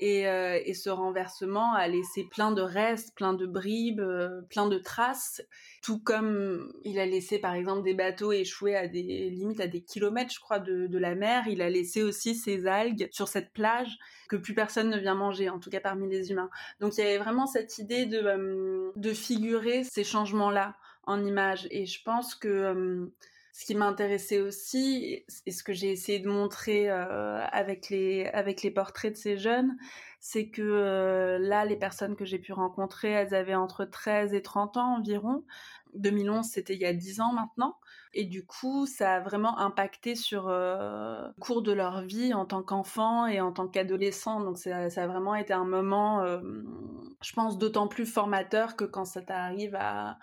[0.02, 4.78] Euh, et, ce renversement a laissé plein de restes, plein de bribes, euh, plein de
[4.78, 5.42] traces,
[5.82, 9.82] tout comme il a laissé par exemple des bateaux échoués à des limites à des
[9.82, 11.44] kilomètres, je crois, de, la mer.
[11.48, 15.50] Il a laissé aussi ces algues sur cette plage que plus personne ne vient manger,
[15.50, 16.50] en tout cas parmi les humains.
[16.80, 21.66] Donc il y avait vraiment cette idée de, euh, de figurer ces changements-là en images.
[21.70, 23.10] Et je pense que
[23.52, 28.62] ce qui m'intéressait aussi, et ce que j'ai essayé de montrer euh, avec, les, avec
[28.62, 29.76] les portraits de ces jeunes,
[30.20, 34.42] c'est que euh, là, les personnes que j'ai pu rencontrer, elles avaient entre 13 et
[34.42, 35.44] 30 ans environ.
[35.94, 37.76] 2011, c'était il y a 10 ans maintenant.
[38.12, 42.44] Et du coup, ça a vraiment impacté sur euh, le cours de leur vie en
[42.44, 44.40] tant qu'enfant et en tant qu'adolescent.
[44.40, 46.24] Donc ça, ça, a vraiment été un moment,
[47.22, 50.18] je pense, d'autant plus formateur que quand ça t'arrive à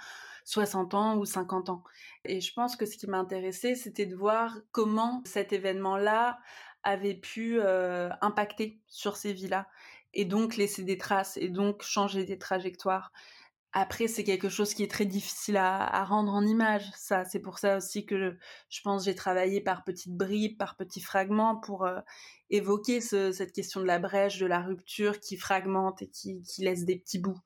[0.47, 1.83] 60 ans ou 50 ans.
[2.23, 6.39] Et je pense que ce qui m'intéressait, c'était de voir comment cet événement-là
[6.83, 9.67] avait pu euh, impacter sur ces vies-là
[10.13, 13.11] et donc laisser des traces et donc changer des trajectoires.
[13.73, 16.89] Après, c'est quelque chose qui est très difficile à, rendre en image.
[16.95, 18.37] Ça, c'est pour ça aussi que
[18.69, 21.99] je, pense j'ai travaillé par petites bribes, par petits fragments pour euh,
[22.49, 26.95] évoquer cette question de la brèche, de la rupture qui fragmente et qui laisse des
[26.95, 27.41] petits bouts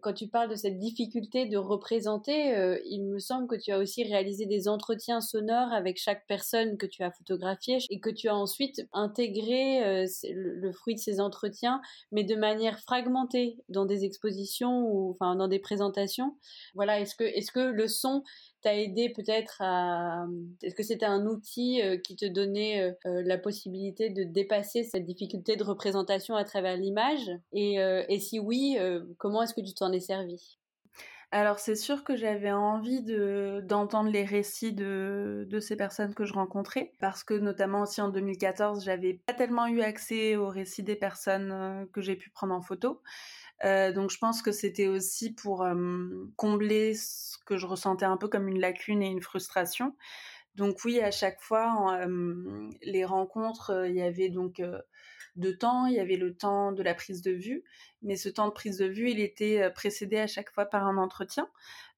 [0.00, 3.78] quand tu parles de cette difficulté de représenter, euh, il me semble que tu as
[3.78, 8.28] aussi réalisé des entretiens sonores avec chaque personne que tu as photographiée et que tu
[8.28, 11.80] as ensuite intégré euh, le, fruit de ces entretiens,
[12.12, 16.36] mais de manière fragmentée dans des expositions ou enfin dans des présentations.
[16.74, 18.22] Voilà, est-ce que est-ce que le son
[18.62, 20.26] t'a aidé peut-être à...
[20.62, 24.84] Est-ce que c'était un outil euh, qui te donnait euh, euh, la possibilité de dépasser
[24.84, 27.30] cette difficulté de représentation à travers l'image?
[27.52, 28.78] Et, et, si oui,
[29.18, 30.58] comment est-ce que tu t'en es servi?
[31.30, 36.24] Alors c'est sûr que j'avais envie de d'entendre les récits de, de ces personnes que
[36.24, 40.82] je rencontrais parce que notamment aussi en 2014 j'avais pas tellement eu accès aux récits
[40.82, 43.02] des personnes que j'ai pu prendre en photo
[43.64, 45.66] euh, donc je pense que c'était aussi pour
[46.36, 49.94] combler ce que je ressentais un peu comme une lacune et une frustration.
[50.54, 51.98] Donc oui, à chaque fois,
[52.82, 54.60] les rencontres, il y avait donc
[55.36, 57.62] de temps, il y avait le temps de la prise de vue,
[58.02, 60.96] mais ce temps de prise de vue, il était précédé à chaque fois par un
[60.96, 61.48] entretien.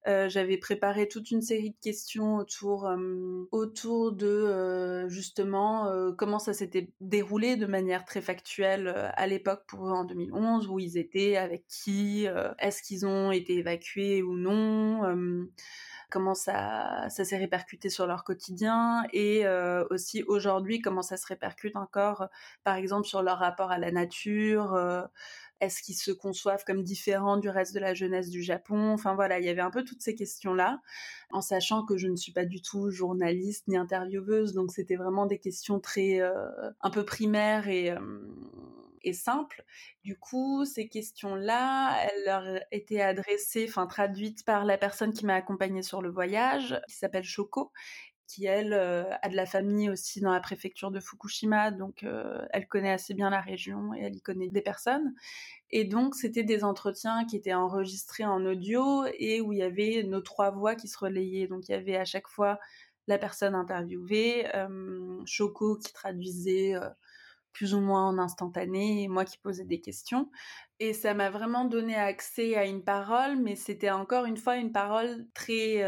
[0.07, 6.39] Euh, j'avais préparé toute une série de questions autour, euh, autour de euh, justement comment
[6.39, 10.97] ça s'était déroulé de manière très factuelle à l'époque pour eux en 2011, où ils
[10.97, 12.27] étaient, avec qui,
[12.59, 15.47] est-ce qu'ils ont été évacués ou non
[16.09, 19.45] comment ça, ça s'est répercuté sur leur quotidien et
[19.89, 22.27] aussi aujourd'hui comment ça se répercute encore,
[22.63, 24.77] par exemple sur leur rapport à la nature,
[25.61, 28.91] est-ce qu'ils se conçoivent comme différents du reste de la jeunesse du Japon?
[28.91, 30.81] Enfin voilà, il y avait un peu toutes ces questions-là,
[31.31, 35.25] en sachant que je ne suis pas du tout journaliste ni intervieweuse, donc c'était vraiment
[35.25, 36.33] des questions très euh,
[36.81, 37.99] un peu primaires et euh,
[39.03, 39.63] et simples.
[40.03, 45.35] Du coup, ces questions-là, elles leur étaient adressées, enfin traduites par la personne qui m'a
[45.35, 47.71] accompagnée sur le voyage, qui s'appelle Shoko,
[48.31, 52.45] qui elle euh, a de la famille aussi dans la préfecture de Fukushima, donc euh,
[52.51, 55.13] elle connaît assez bien la région et elle y connaît des personnes.
[55.69, 60.03] Et donc c'était des entretiens qui étaient enregistrés en audio et où il y avait
[60.03, 61.47] nos trois voix qui se relayaient.
[61.47, 62.57] Donc il y avait à chaque fois
[63.07, 66.75] la personne interviewée, euh, Choco qui traduisait
[67.53, 70.29] plus ou moins en instantané, moi qui posais des questions.
[70.79, 74.71] Et ça m'a vraiment donné accès à une parole, mais c'était encore une fois une
[74.71, 75.83] parole très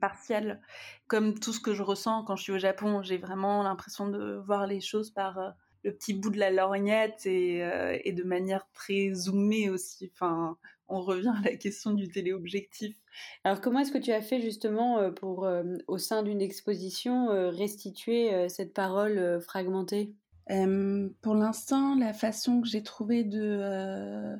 [0.00, 0.62] partielle.
[1.06, 4.40] Comme tout ce que je ressens quand je suis au Japon, j'ai vraiment l'impression de
[4.46, 7.58] voir les choses par le petit bout de la lorgnette et,
[8.04, 10.10] et, de manière très zoomée aussi.
[10.14, 10.56] Enfin,
[10.88, 12.96] on revient à la question du téléobjectif.
[13.44, 15.46] Alors comment est-ce que tu as fait justement pour,
[15.88, 20.14] au sein d'une exposition, restituer cette parole fragmentée?
[20.46, 24.36] Pour l'instant, la façon que j'ai trouvé de,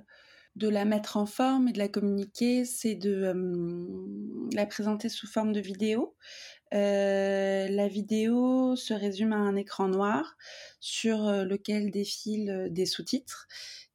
[0.56, 3.32] de la mettre en forme et de la communiquer, c'est de
[4.54, 6.14] la présenter sous forme de vidéo.
[6.72, 10.36] la vidéo se résume à un écran noir
[10.80, 13.46] sur lequel défilent des sous-titres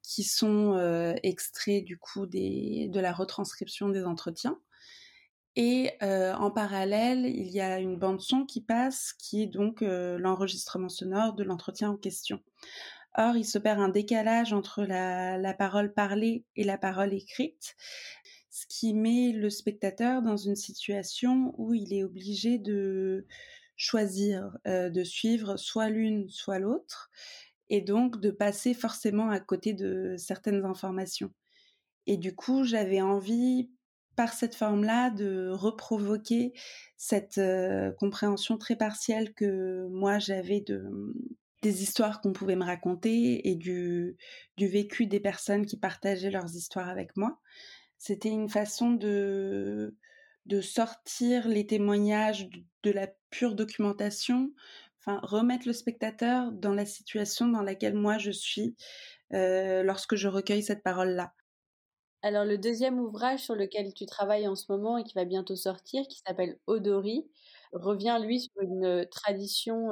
[0.02, 4.60] qui sont extraits du coup des, de la retranscription des entretiens.
[5.60, 10.88] Et en parallèle, il y a une bande son qui passe, qui est donc l'enregistrement
[10.88, 12.40] sonore de l'entretien en question.
[13.16, 17.76] Or, il s'opère un décalage entre la, parole parlée et la parole écrite,
[18.52, 23.26] ce qui met le spectateur dans une situation où il est obligé de
[23.76, 27.10] choisir, de suivre soit l'une, soit l'autre,
[27.70, 31.34] et donc de passer forcément à côté de certaines informations.
[32.06, 33.72] Et du coup, j'avais envie,
[34.18, 36.52] par cette forme-là, de reprovoquer
[36.98, 37.40] cette
[38.00, 40.92] compréhension très partielle que moi j'avais de,
[41.62, 44.18] des histoires qu'on pouvait me raconter et du,
[44.58, 47.40] vécu des personnes qui partageaient leurs histoires avec moi.
[47.98, 49.96] C'était une façon de,
[50.46, 52.50] de sortir les témoignages
[52.84, 54.54] de la pure documentation,
[55.00, 58.76] enfin remettre le spectateur dans la situation dans laquelle moi je suis
[59.34, 61.34] euh, lorsque je recueille cette parole-là.
[62.28, 65.56] Alors le deuxième ouvrage sur lequel tu travailles en ce moment et qui va bientôt
[65.56, 67.26] sortir, qui s'appelle Odori,
[67.72, 69.90] revient lui sur une tradition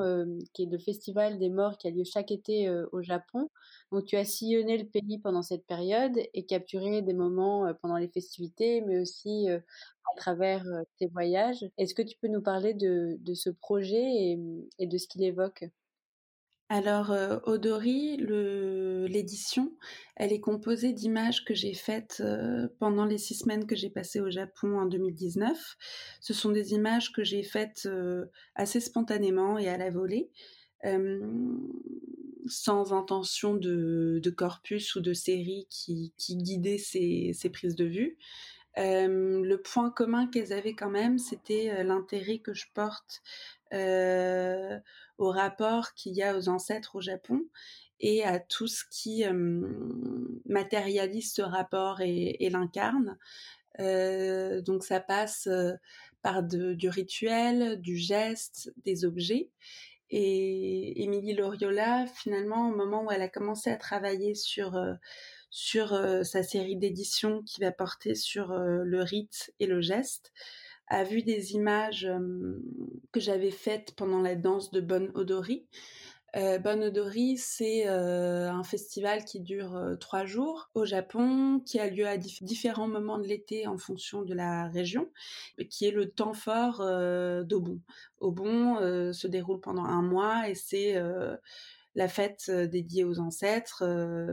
[0.54, 3.50] qui est le festival des morts qui a lieu chaque été au Japon.
[3.93, 8.10] Donc tu as sillonné le pays pendant cette période et capturé des moments pendant les
[8.10, 10.63] festivités, mais aussi à travers
[11.00, 11.63] tes voyages.
[11.78, 14.38] Est-ce que tu peux nous parler de, ce projet
[14.78, 15.63] et de ce qu'il évoque?
[16.67, 19.71] Alors, euh, Odori, l'édition,
[20.15, 24.19] elle est composée d'images que j'ai faites euh, pendant les six semaines que j'ai passées
[24.19, 25.78] au Japon en 2019.
[26.21, 28.25] Ce sont des images que j'ai faites euh,
[28.56, 30.32] assez spontanément et à la volée,
[32.47, 38.17] sans intention de, corpus ou de série qui, guidait ces, ces, prises de vue.
[38.75, 43.23] le point commun qu'elles avaient quand même, c'était l'intérêt que je porte
[43.71, 47.41] au rapport qu'il y a aux ancêtres au Japon
[47.99, 49.23] et à tout ce qui
[50.45, 53.17] matérialise ce rapport et, l'incarne.
[53.80, 55.49] donc ça passe
[56.21, 59.49] par du rituel, du geste, des objets.
[60.12, 64.80] Et Émilie Loriola, finalement, au moment où elle a commencé à travailler sur,
[65.49, 65.89] sur
[66.23, 70.32] sa série d'éditions qui va porter sur le rite et le geste,
[70.88, 72.08] a vu des images
[73.12, 75.65] que j'avais faites pendant la danse de Bonne Odori.
[76.36, 82.08] Euh, Bonne Odori, c'est un festival qui dure trois jours au Japon, qui a lieu
[82.08, 85.10] à différents moments de l'été en fonction de la région,
[85.69, 86.80] qui est le temps fort
[87.45, 87.80] d'Obon.
[88.19, 91.02] Obon se déroule pendant un mois et c'est
[91.95, 93.86] la fête dédiée aux ancêtres,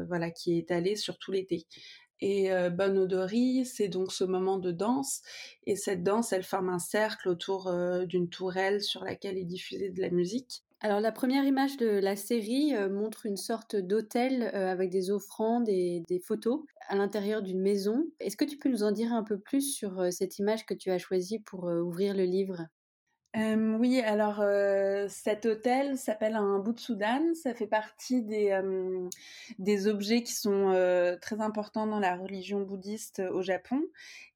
[0.09, 1.67] voilà, qui est étalée sur tout l'été.
[2.21, 3.09] Et euh, Bonne
[3.65, 5.23] c'est donc ce moment de danse.
[5.67, 9.91] Et cette danse, elle forme un cercle autour euh, d'une tourelle sur laquelle est diffusée
[9.91, 10.63] de la musique.
[10.81, 15.69] Alors la première image de la série euh, montre une sorte d'hôtel avec des offrandes
[15.69, 18.05] et des photos à l'intérieur d'une maison.
[18.21, 20.91] Est-ce que tu peux nous en dire un peu plus sur cette image que tu
[20.91, 22.67] as choisie pour ouvrir le livre?
[23.35, 24.43] Oui, alors
[25.09, 27.35] cet hôtel s'appelle un Boutsudan.
[27.35, 28.61] Ça fait partie des,
[29.59, 33.83] des objets qui sont très importants dans la religion bouddhiste au Japon.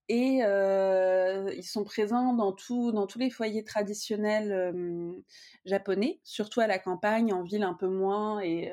[0.09, 5.23] Et ils sont présents dans, tout, dans tous les foyers traditionnels
[5.67, 8.73] japonais, surtout à la campagne, en ville un peu moins et,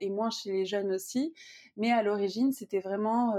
[0.00, 1.34] et moins chez les jeunes aussi.
[1.76, 3.34] Mais à l'origine, c'était vraiment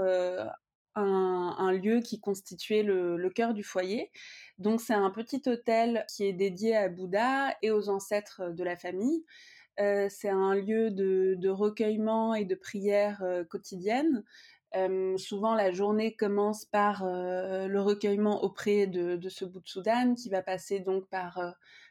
[0.98, 4.10] un, lieu qui constituait le, cœur du foyer.
[4.58, 8.76] Donc c'est un petit hôtel qui est dédié à Bouddha et aux ancêtres de la
[8.76, 9.24] famille.
[9.80, 14.24] Euh, c'est un lieu de, recueillement et de prière euh, quotidienne.
[14.76, 19.62] Euh, souvent, la journée commence par le recueillement auprès de, ce bout
[20.16, 21.40] qui va passer donc par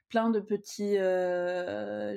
[0.10, 0.97] plein de petits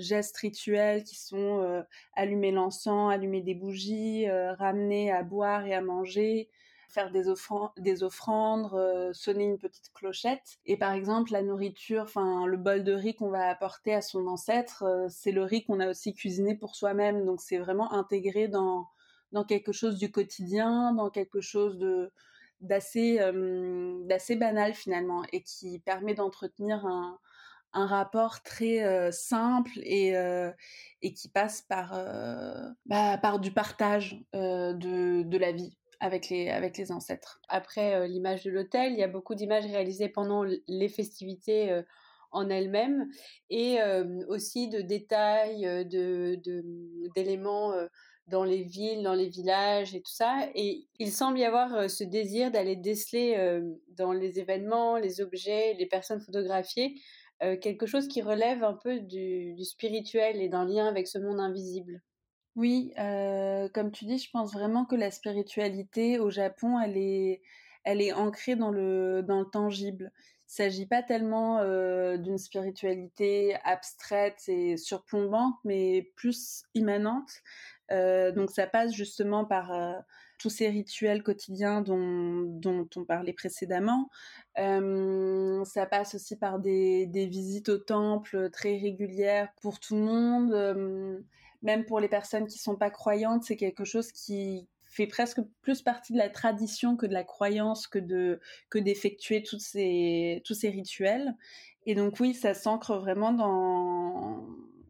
[0.01, 1.83] gestes rituels qui sont
[2.15, 6.51] allumer l'encens, allumer des bougies, ramener à boire et à manger,
[6.91, 10.59] faire des, offrandes, des offrandes euh, sonner une petite clochette.
[10.67, 14.27] Et par exemple, la nourriture, enfin le bol de riz qu'on va apporter à son
[14.27, 17.25] ancêtre, euh, c'est le riz qu'on a aussi cuisiné pour soi-même.
[17.25, 18.89] Donc c'est vraiment intégré dans,
[19.33, 22.13] dans quelque chose du quotidien, dans quelque chose de
[22.61, 27.19] d'assez euh, d'assez banal finalement et qui permet d'entretenir un,
[27.73, 30.13] un rapport très simple et,
[31.03, 31.95] et qui passe par,
[32.87, 37.41] bah, par du partage de, de la vie avec les, ancêtres.
[37.49, 41.83] Après euh, l'image de l'hôtel, il y a beaucoup d'images réalisées pendant les festivités euh,
[42.33, 43.07] en elles-mêmes
[43.51, 45.87] et euh, aussi de détails,
[47.15, 47.75] d'éléments
[48.29, 50.49] dans les villes, dans les villages et tout ça.
[50.55, 55.87] Et il semble y avoir ce désir d'aller déceler dans les événements, les objets, les
[55.87, 56.95] personnes photographiées,
[57.41, 62.01] quelque chose qui relève un peu du spirituel et d'un lien avec ce monde invisible.
[62.57, 67.43] Oui, comme tu dis, je pense vraiment que la spiritualité au Japon, elle est,
[67.85, 70.13] elle est ancrée dans le, dans le tangible.
[70.49, 71.63] Il s'agit pas tellement
[72.17, 77.31] d'une spiritualité abstraite et surplombante, mais plus immanente.
[77.91, 79.73] donc ça passe justement par
[80.41, 84.11] tous ces rituels quotidiens dont, dont on parlait précédemment.
[84.57, 91.23] ça passe aussi par des, des, visites au temple très régulières pour tout le monde.
[91.63, 95.83] Même pour les personnes qui sont pas croyantes, c'est quelque chose qui, fait presque plus
[95.83, 100.55] partie de la tradition que de la croyance que de que d'effectuer tous ces tous
[100.55, 101.37] ces rituels
[101.87, 104.45] et donc oui ça s'ancre vraiment dans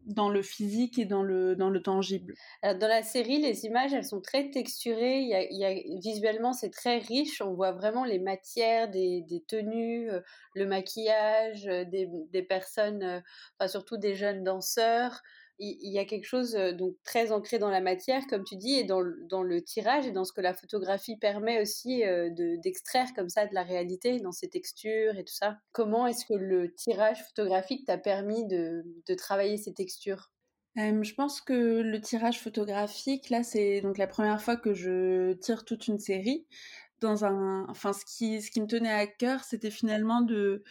[0.07, 2.33] dans le physique et dans le dans le tangible.
[2.63, 5.19] dans la série, les images, elles sont très texturées.
[5.19, 7.39] Il y a, visuellement, c'est très riche.
[7.39, 10.21] On voit vraiment les matières, des, des tenues, euh,
[10.55, 13.19] le maquillage, euh, des, des personnes, euh,
[13.59, 15.21] enfin surtout des jeunes danseurs
[15.63, 18.83] il y a quelque chose donc très ancré dans la matière, comme tu dis, et
[18.83, 23.45] dans le, tirage et dans ce que la photographie permet aussi de d'extraire comme ça
[23.45, 25.57] de la réalité, dans ses textures et tout ça.
[25.71, 30.31] Comment est-ce que le tirage photographique t'a permis de, de, travailler ces textures?
[30.75, 35.65] Je pense que le tirage photographique, là, c'est donc la première fois que je tire
[35.65, 36.45] toute une série.
[37.01, 40.63] Dans un, enfin, ce qui, ce qui me tenait à cœur, c'était finalement de,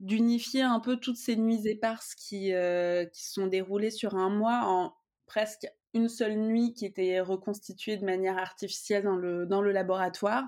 [0.00, 4.94] d'unifier un peu toutes ces nuits éparses qui, euh, sont déroulées sur un mois en
[5.26, 10.44] presque une seule nuit qui était reconstituée de manière artificielle dans le, dans le laboratoire.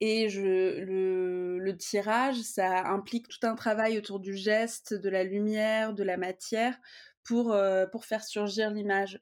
[0.00, 5.22] Et je, le, le, tirage, ça implique tout un travail autour du geste, de la
[5.22, 6.76] lumière, de la matière,
[7.22, 9.20] pour, euh, pour faire surgir l'image.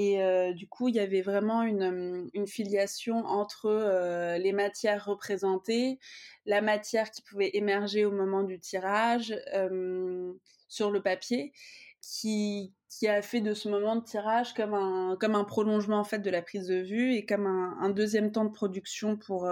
[0.00, 5.06] Et euh, du coup, il y avait vraiment une, une filiation entre euh, les matières
[5.06, 5.98] représentées,
[6.46, 10.32] la matière qui pouvait émerger au moment du tirage euh,
[10.68, 11.52] sur le papier,
[12.00, 12.72] qui,
[13.08, 16.68] a fait de ce moment de tirage comme un, prolongement en fait de la prise
[16.68, 19.50] de vue et comme un, deuxième temps de production pour,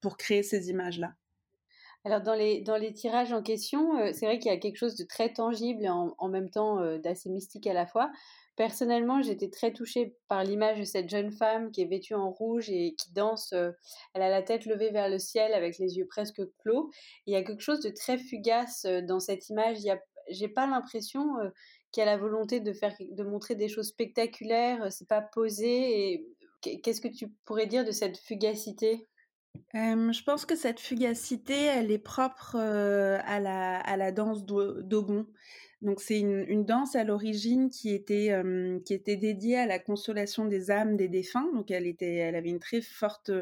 [0.00, 1.12] pour créer ces images-là.
[2.04, 5.32] Alors dans les, tirages en question, c'est vrai qu'il y a quelque chose de très
[5.32, 8.10] tangible et en même temps d'assez mystique à la fois.
[8.56, 12.68] Personnellement, j'étais très touchée par l'image de cette jeune femme qui est vêtue en rouge
[12.68, 13.54] et qui danse.
[13.54, 13.70] Euh,
[14.12, 16.90] elle a la tête levée vers le ciel avec les yeux presque clos.
[17.26, 19.78] Il y a quelque chose de très fugace euh, dans cette image.
[19.80, 19.94] Il y
[20.30, 21.48] j'ai pas l'impression euh,
[21.90, 24.92] qu'il y a la volonté de faire, de montrer des choses spectaculaires.
[24.92, 26.26] C'est pas posé.
[26.60, 29.08] Qu'est-ce que tu pourrais dire de cette fugacité?
[29.74, 35.26] Je pense que cette fugacité, elle est propre à, la, à la danse d'Ogon.
[35.82, 40.44] Donc c'est une, danse à l'origine qui était euh, qui était dédiée à la consolation
[40.44, 41.50] des âmes des défunts.
[41.54, 43.32] Donc elle était, elle avait une très forte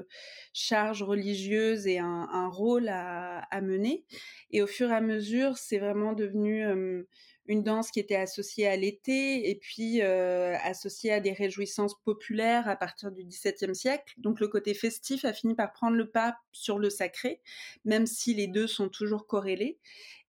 [0.54, 4.04] charge religieuse et un, rôle à, à, mener.
[4.50, 7.02] Et au fur et à mesure, c'est vraiment devenu euh,
[7.50, 12.68] une danse qui était associée à l'été et puis euh, associée à des réjouissances populaires
[12.68, 14.14] à partir du XVIIe siècle.
[14.18, 17.40] Donc le côté festif a fini par prendre le pas sur le sacré,
[17.84, 19.78] même si les deux sont toujours corrélés.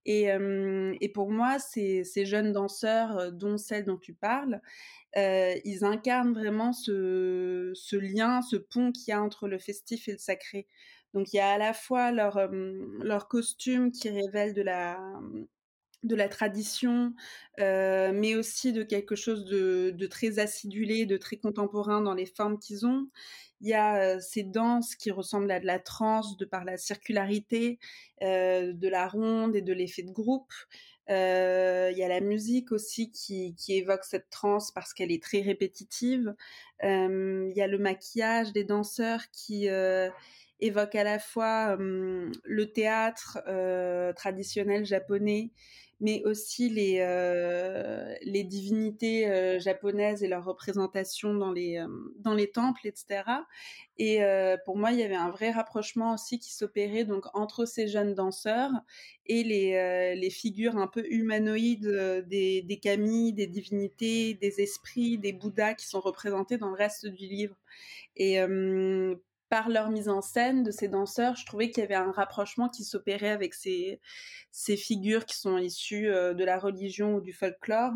[0.06, 4.62] Et, pour moi, ces, jeunes danseurs, dont celle dont tu parles,
[5.16, 10.14] ils incarnent vraiment ce, ce lien, ce pont qu'il y a entre le festif et
[10.14, 10.68] le sacré.
[11.14, 14.97] Donc il y a à la fois leur, leur costume qui révèle de la,
[16.04, 17.14] de la tradition,
[17.60, 22.58] euh, mais aussi de quelque chose de, très acidulé, de très contemporain dans les formes
[22.58, 23.08] qu'ils ont.
[23.62, 27.78] Il y a ces danses qui ressemblent à de la trance de par la circularité,
[28.24, 30.52] euh, de la ronde et de l'effet de groupe.
[31.10, 35.22] Euh, il y a la musique aussi qui, qui évoque cette trance parce qu'elle est
[35.22, 36.34] très répétitive.
[36.84, 39.68] Euh, il y a le maquillage des danseurs qui
[40.60, 43.39] évoque à la fois le théâtre
[44.16, 45.52] traditionnel japonais
[46.02, 51.88] mais aussi les, euh, les divinités euh, japonaises et leur représentation dans les, euh,
[52.18, 53.24] dans les temples, etc.
[53.99, 54.22] Et
[54.66, 58.16] pour moi, il y avait un vrai rapprochement aussi qui s'opérait donc entre ces jeunes
[58.16, 58.72] danseurs
[59.28, 65.34] et les, les figures un peu humanoïdes des, des kami, des divinités, des esprits, des
[65.34, 67.56] bouddhas qui sont représentés dans le reste du livre.
[68.16, 68.39] Et
[69.52, 72.70] par leur mise en scène de ces danseurs, je trouvais qu'il y avait un rapprochement
[72.70, 73.99] qui s'opérait avec ces,
[74.49, 77.91] ces figures qui sont issues euh, de la religion ou du folklore.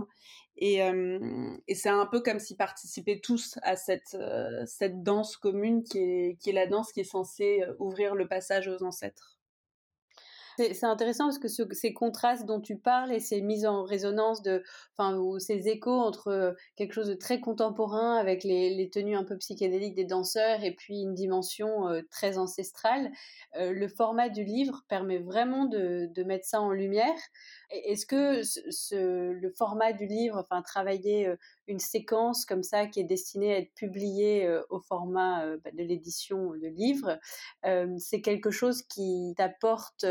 [0.57, 5.37] Et, euh, et c'est un peu comme s'ils participaient tous à cette, euh, cette danse
[5.37, 9.34] commune qui est, qui est la danse qui est censée ouvrir le passage aux ancêtres.
[10.57, 14.63] C'est intéressant parce que ces contrastes dont tu parles et ces mises en résonance de,
[14.97, 19.23] enfin, ou ces échos entre euh, quelque chose de très contemporain avec les, tenues un
[19.25, 23.11] peu psychédéliques des danseurs et puis une dimension euh, très ancestrale,
[23.57, 27.19] euh, le format du livre permet vraiment de, mettre ça en lumière.
[27.69, 28.41] Est-ce que
[28.95, 31.31] le format du livre, enfin, travailler
[31.67, 36.51] une séquence comme ça qui est destinée à être publiée au format bah, de l'édition
[36.51, 37.19] de livres,
[37.97, 40.05] c'est quelque chose qui t'apporte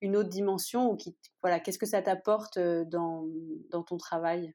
[0.00, 3.26] une autre dimension ou qui, voilà, qu'est-ce que ça t'apporte dans,
[3.70, 4.54] dans ton travail?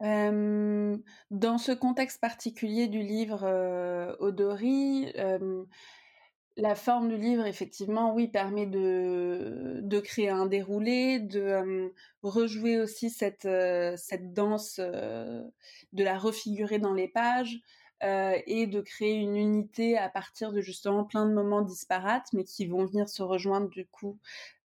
[0.00, 5.12] Dans ce contexte particulier du livre Odori,
[6.56, 11.92] la forme du livre, effectivement, oui, permet de, de créer un déroulé, de
[12.22, 13.48] rejouer aussi cette,
[13.96, 17.60] cette danse, de la refigurer dans les pages
[18.02, 22.66] et de créer une unité à partir de justement plein de moments disparates, mais qui
[22.66, 24.18] vont venir se rejoindre du coup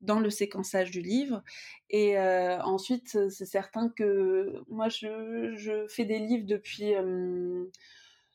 [0.01, 1.43] dans le séquençage du livre.
[1.91, 6.95] Et ensuite, c'est certain que moi, je, je, fais des livres depuis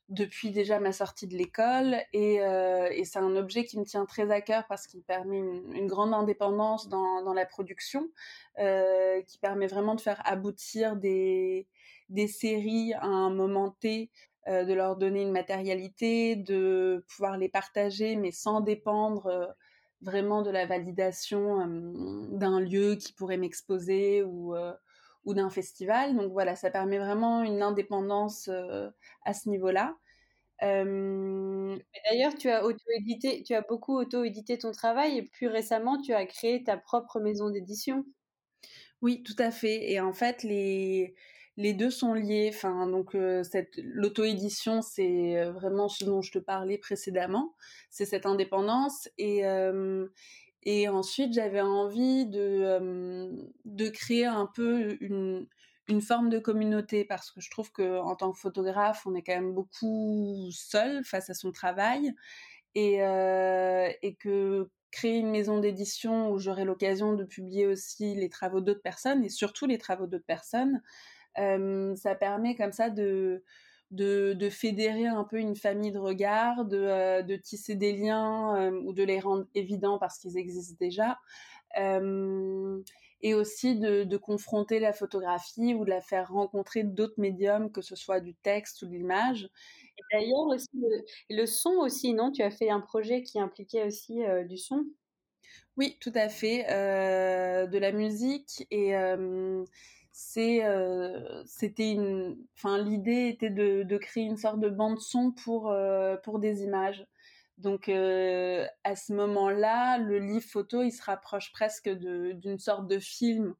[0.10, 4.06] depuis déjà ma sortie de l'école et, euh, et c'est un objet qui me tient
[4.06, 8.10] très à cœur parce qu'il permet une, grande indépendance dans, la production,
[8.58, 11.68] euh, qui permet vraiment de faire aboutir des,
[12.28, 14.10] séries à un moment T,
[14.48, 19.56] euh, de leur donner une matérialité, de pouvoir les partager mais sans dépendre
[20.02, 21.68] vraiment de la validation
[22.32, 24.56] d'un lieu qui pourrait m'exposer ou
[25.26, 26.16] ou d'un festival.
[26.16, 28.90] Donc voilà, ça permet vraiment une indépendance euh,
[29.26, 29.98] à ce niveau-là.
[30.64, 31.78] Euh...
[32.10, 36.26] D'ailleurs, tu as auto-édité, tu as beaucoup auto-édité ton travail et plus récemment, tu as
[36.26, 38.06] créé ta propre maison d'édition.
[39.02, 39.92] Oui, tout à fait.
[39.92, 41.16] Et en fait, les
[41.58, 42.52] les deux sont liés.
[42.54, 47.56] Enfin, donc euh, cette l'auto-édition, c'est vraiment ce dont je te parlais précédemment.
[47.90, 49.44] C'est cette indépendance et
[50.64, 53.32] et ensuite, j'avais envie de,
[53.66, 55.48] de créer un peu une,
[55.88, 59.24] une forme de communauté parce que je trouve que en tant que photographe, on est
[59.24, 62.14] quand même beaucoup seul face à son travail
[62.76, 68.62] et, et que créer une maison d'édition où j'aurai l'occasion de publier aussi les travaux
[68.62, 70.82] d'autres personnes et surtout les travaux d'autres personnes,
[71.36, 73.44] ça permet comme ça de
[73.92, 78.56] de, de, fédérer un peu une famille de regards, de, euh, de tisser des liens
[78.58, 81.18] euh, ou de les rendre évidents parce qu'ils existent déjà.
[81.78, 82.82] Euh,
[83.22, 87.82] et aussi de, de, confronter la photographie ou de la faire rencontrer d'autres médiums, que
[87.82, 89.50] ce soit du texte ou de l'image.
[89.98, 92.32] Et d'ailleurs aussi le, le, son aussi, non?
[92.32, 94.86] Tu as fait un projet qui impliquait aussi du son?
[95.76, 98.96] Oui, tout à fait, de la musique et
[100.38, 106.18] euh, c'était une enfin l'idée était de, créer une sorte de bande son pour euh,
[106.18, 107.06] pour des images.
[107.58, 113.00] Donc euh, à ce moment-là le livre photo il se rapproche presque d'une sorte de
[113.00, 113.56] film.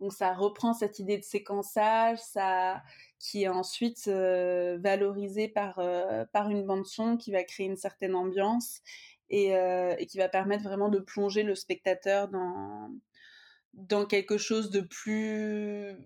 [0.00, 2.82] Donc ça reprend cette idée de séquençage ça
[3.18, 5.80] qui est ensuite valorisé par
[6.32, 8.82] par une bande son qui va créer une certaine ambiance
[9.30, 12.90] et, et qui va permettre vraiment de plonger le spectateur dans
[13.74, 15.96] dans quelque chose de plus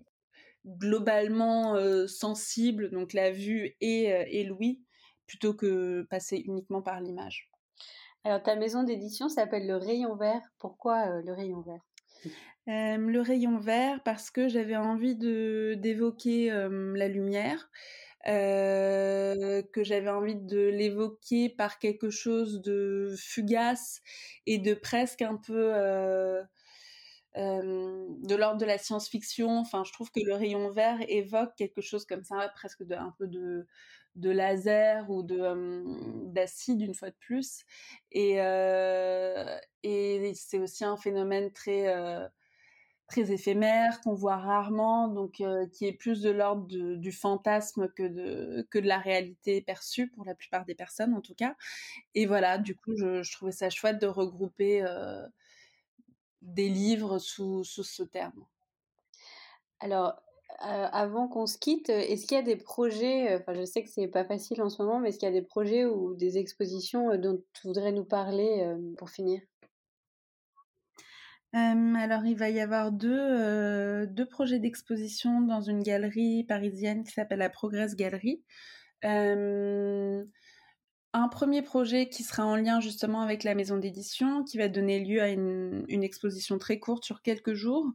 [0.65, 4.81] globalement euh, sensible, donc la vue et, et l'ouïe,
[5.27, 7.49] plutôt que passer uniquement par l'image.
[8.23, 10.41] Alors ta maison d'édition s'appelle Le Rayon Vert.
[10.57, 11.81] Pourquoi euh, le Rayon Vert?
[12.67, 17.69] Le Rayon Vert parce que j'avais envie de d'évoquer la lumière.
[18.25, 24.01] que j'avais envie de l'évoquer par quelque chose de fugace
[24.47, 25.75] et de presque un peu
[27.35, 29.59] de l'ordre de la science-fiction.
[29.59, 33.27] Enfin, je trouve que le rayon vert évoque quelque chose comme ça, presque un peu
[33.27, 33.65] de,
[34.15, 37.65] laser ou de d'acide une fois de plus.
[38.11, 42.27] Et, euh, c'est aussi un phénomène très euh,
[43.07, 48.03] très éphémère qu'on voit rarement, donc euh, qui est plus de l'ordre du fantasme que
[48.03, 51.55] de que de la réalité perçue pour la plupart des personnes en tout cas.
[52.15, 54.83] Et voilà, du coup, je trouvais ça chouette de regrouper
[56.45, 58.45] des livres sous, sous ce terme?
[59.79, 60.13] Alors,
[60.65, 63.89] euh, avant qu'on se quitte, est-ce qu'il y a des projets, enfin je sais que
[63.89, 66.37] c'est pas facile en ce moment, mais est-ce qu'il y a des projets ou des
[66.37, 69.41] expositions dont tu voudrais nous parler pour finir?
[71.51, 77.39] Alors, il va y avoir deux, deux projets d'exposition dans une galerie parisienne qui s'appelle
[77.39, 78.43] la Progress Galerie
[81.15, 84.99] un premier projet qui sera en lien justement avec la maison d'édition, qui va donner
[84.99, 87.89] lieu à une, exposition très courte sur quelques jours,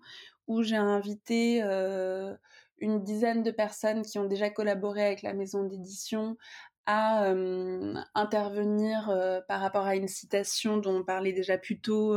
[0.46, 2.34] où j'ai invité euh,
[2.78, 6.38] une dizaine de personnes qui ont déjà collaboré avec la maison d'édition
[6.86, 12.16] à euh, intervenir euh, par rapport à une citation dont on parlait déjà plus tôt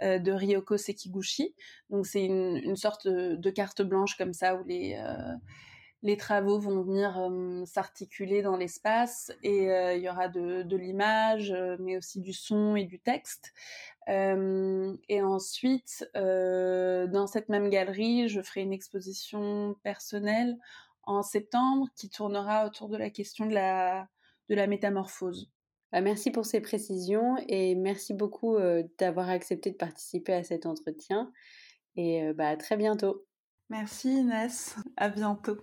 [0.00, 1.54] de Ryoko Sekiguchi.
[1.90, 4.98] Donc c'est une, une, sorte de, carte blanche comme ça où les
[6.02, 7.30] les travaux vont venir
[7.66, 12.98] s'articuler dans l'espace et il y aura de, l'image, mais aussi du son et du
[12.98, 13.52] texte.
[14.08, 20.58] et ensuite, dans cette même galerie, je ferai une exposition personnelle
[21.04, 24.08] en septembre qui tournera autour de la question de la,
[24.48, 25.50] métamorphose.
[25.92, 30.66] Bah, merci pour ces précisions et merci beaucoup euh, d'avoir accepté de participer à cet
[30.66, 31.32] entretien.
[31.96, 33.24] Et euh, bah, très bientôt.
[33.72, 35.56] Merci Inès, à bientôt.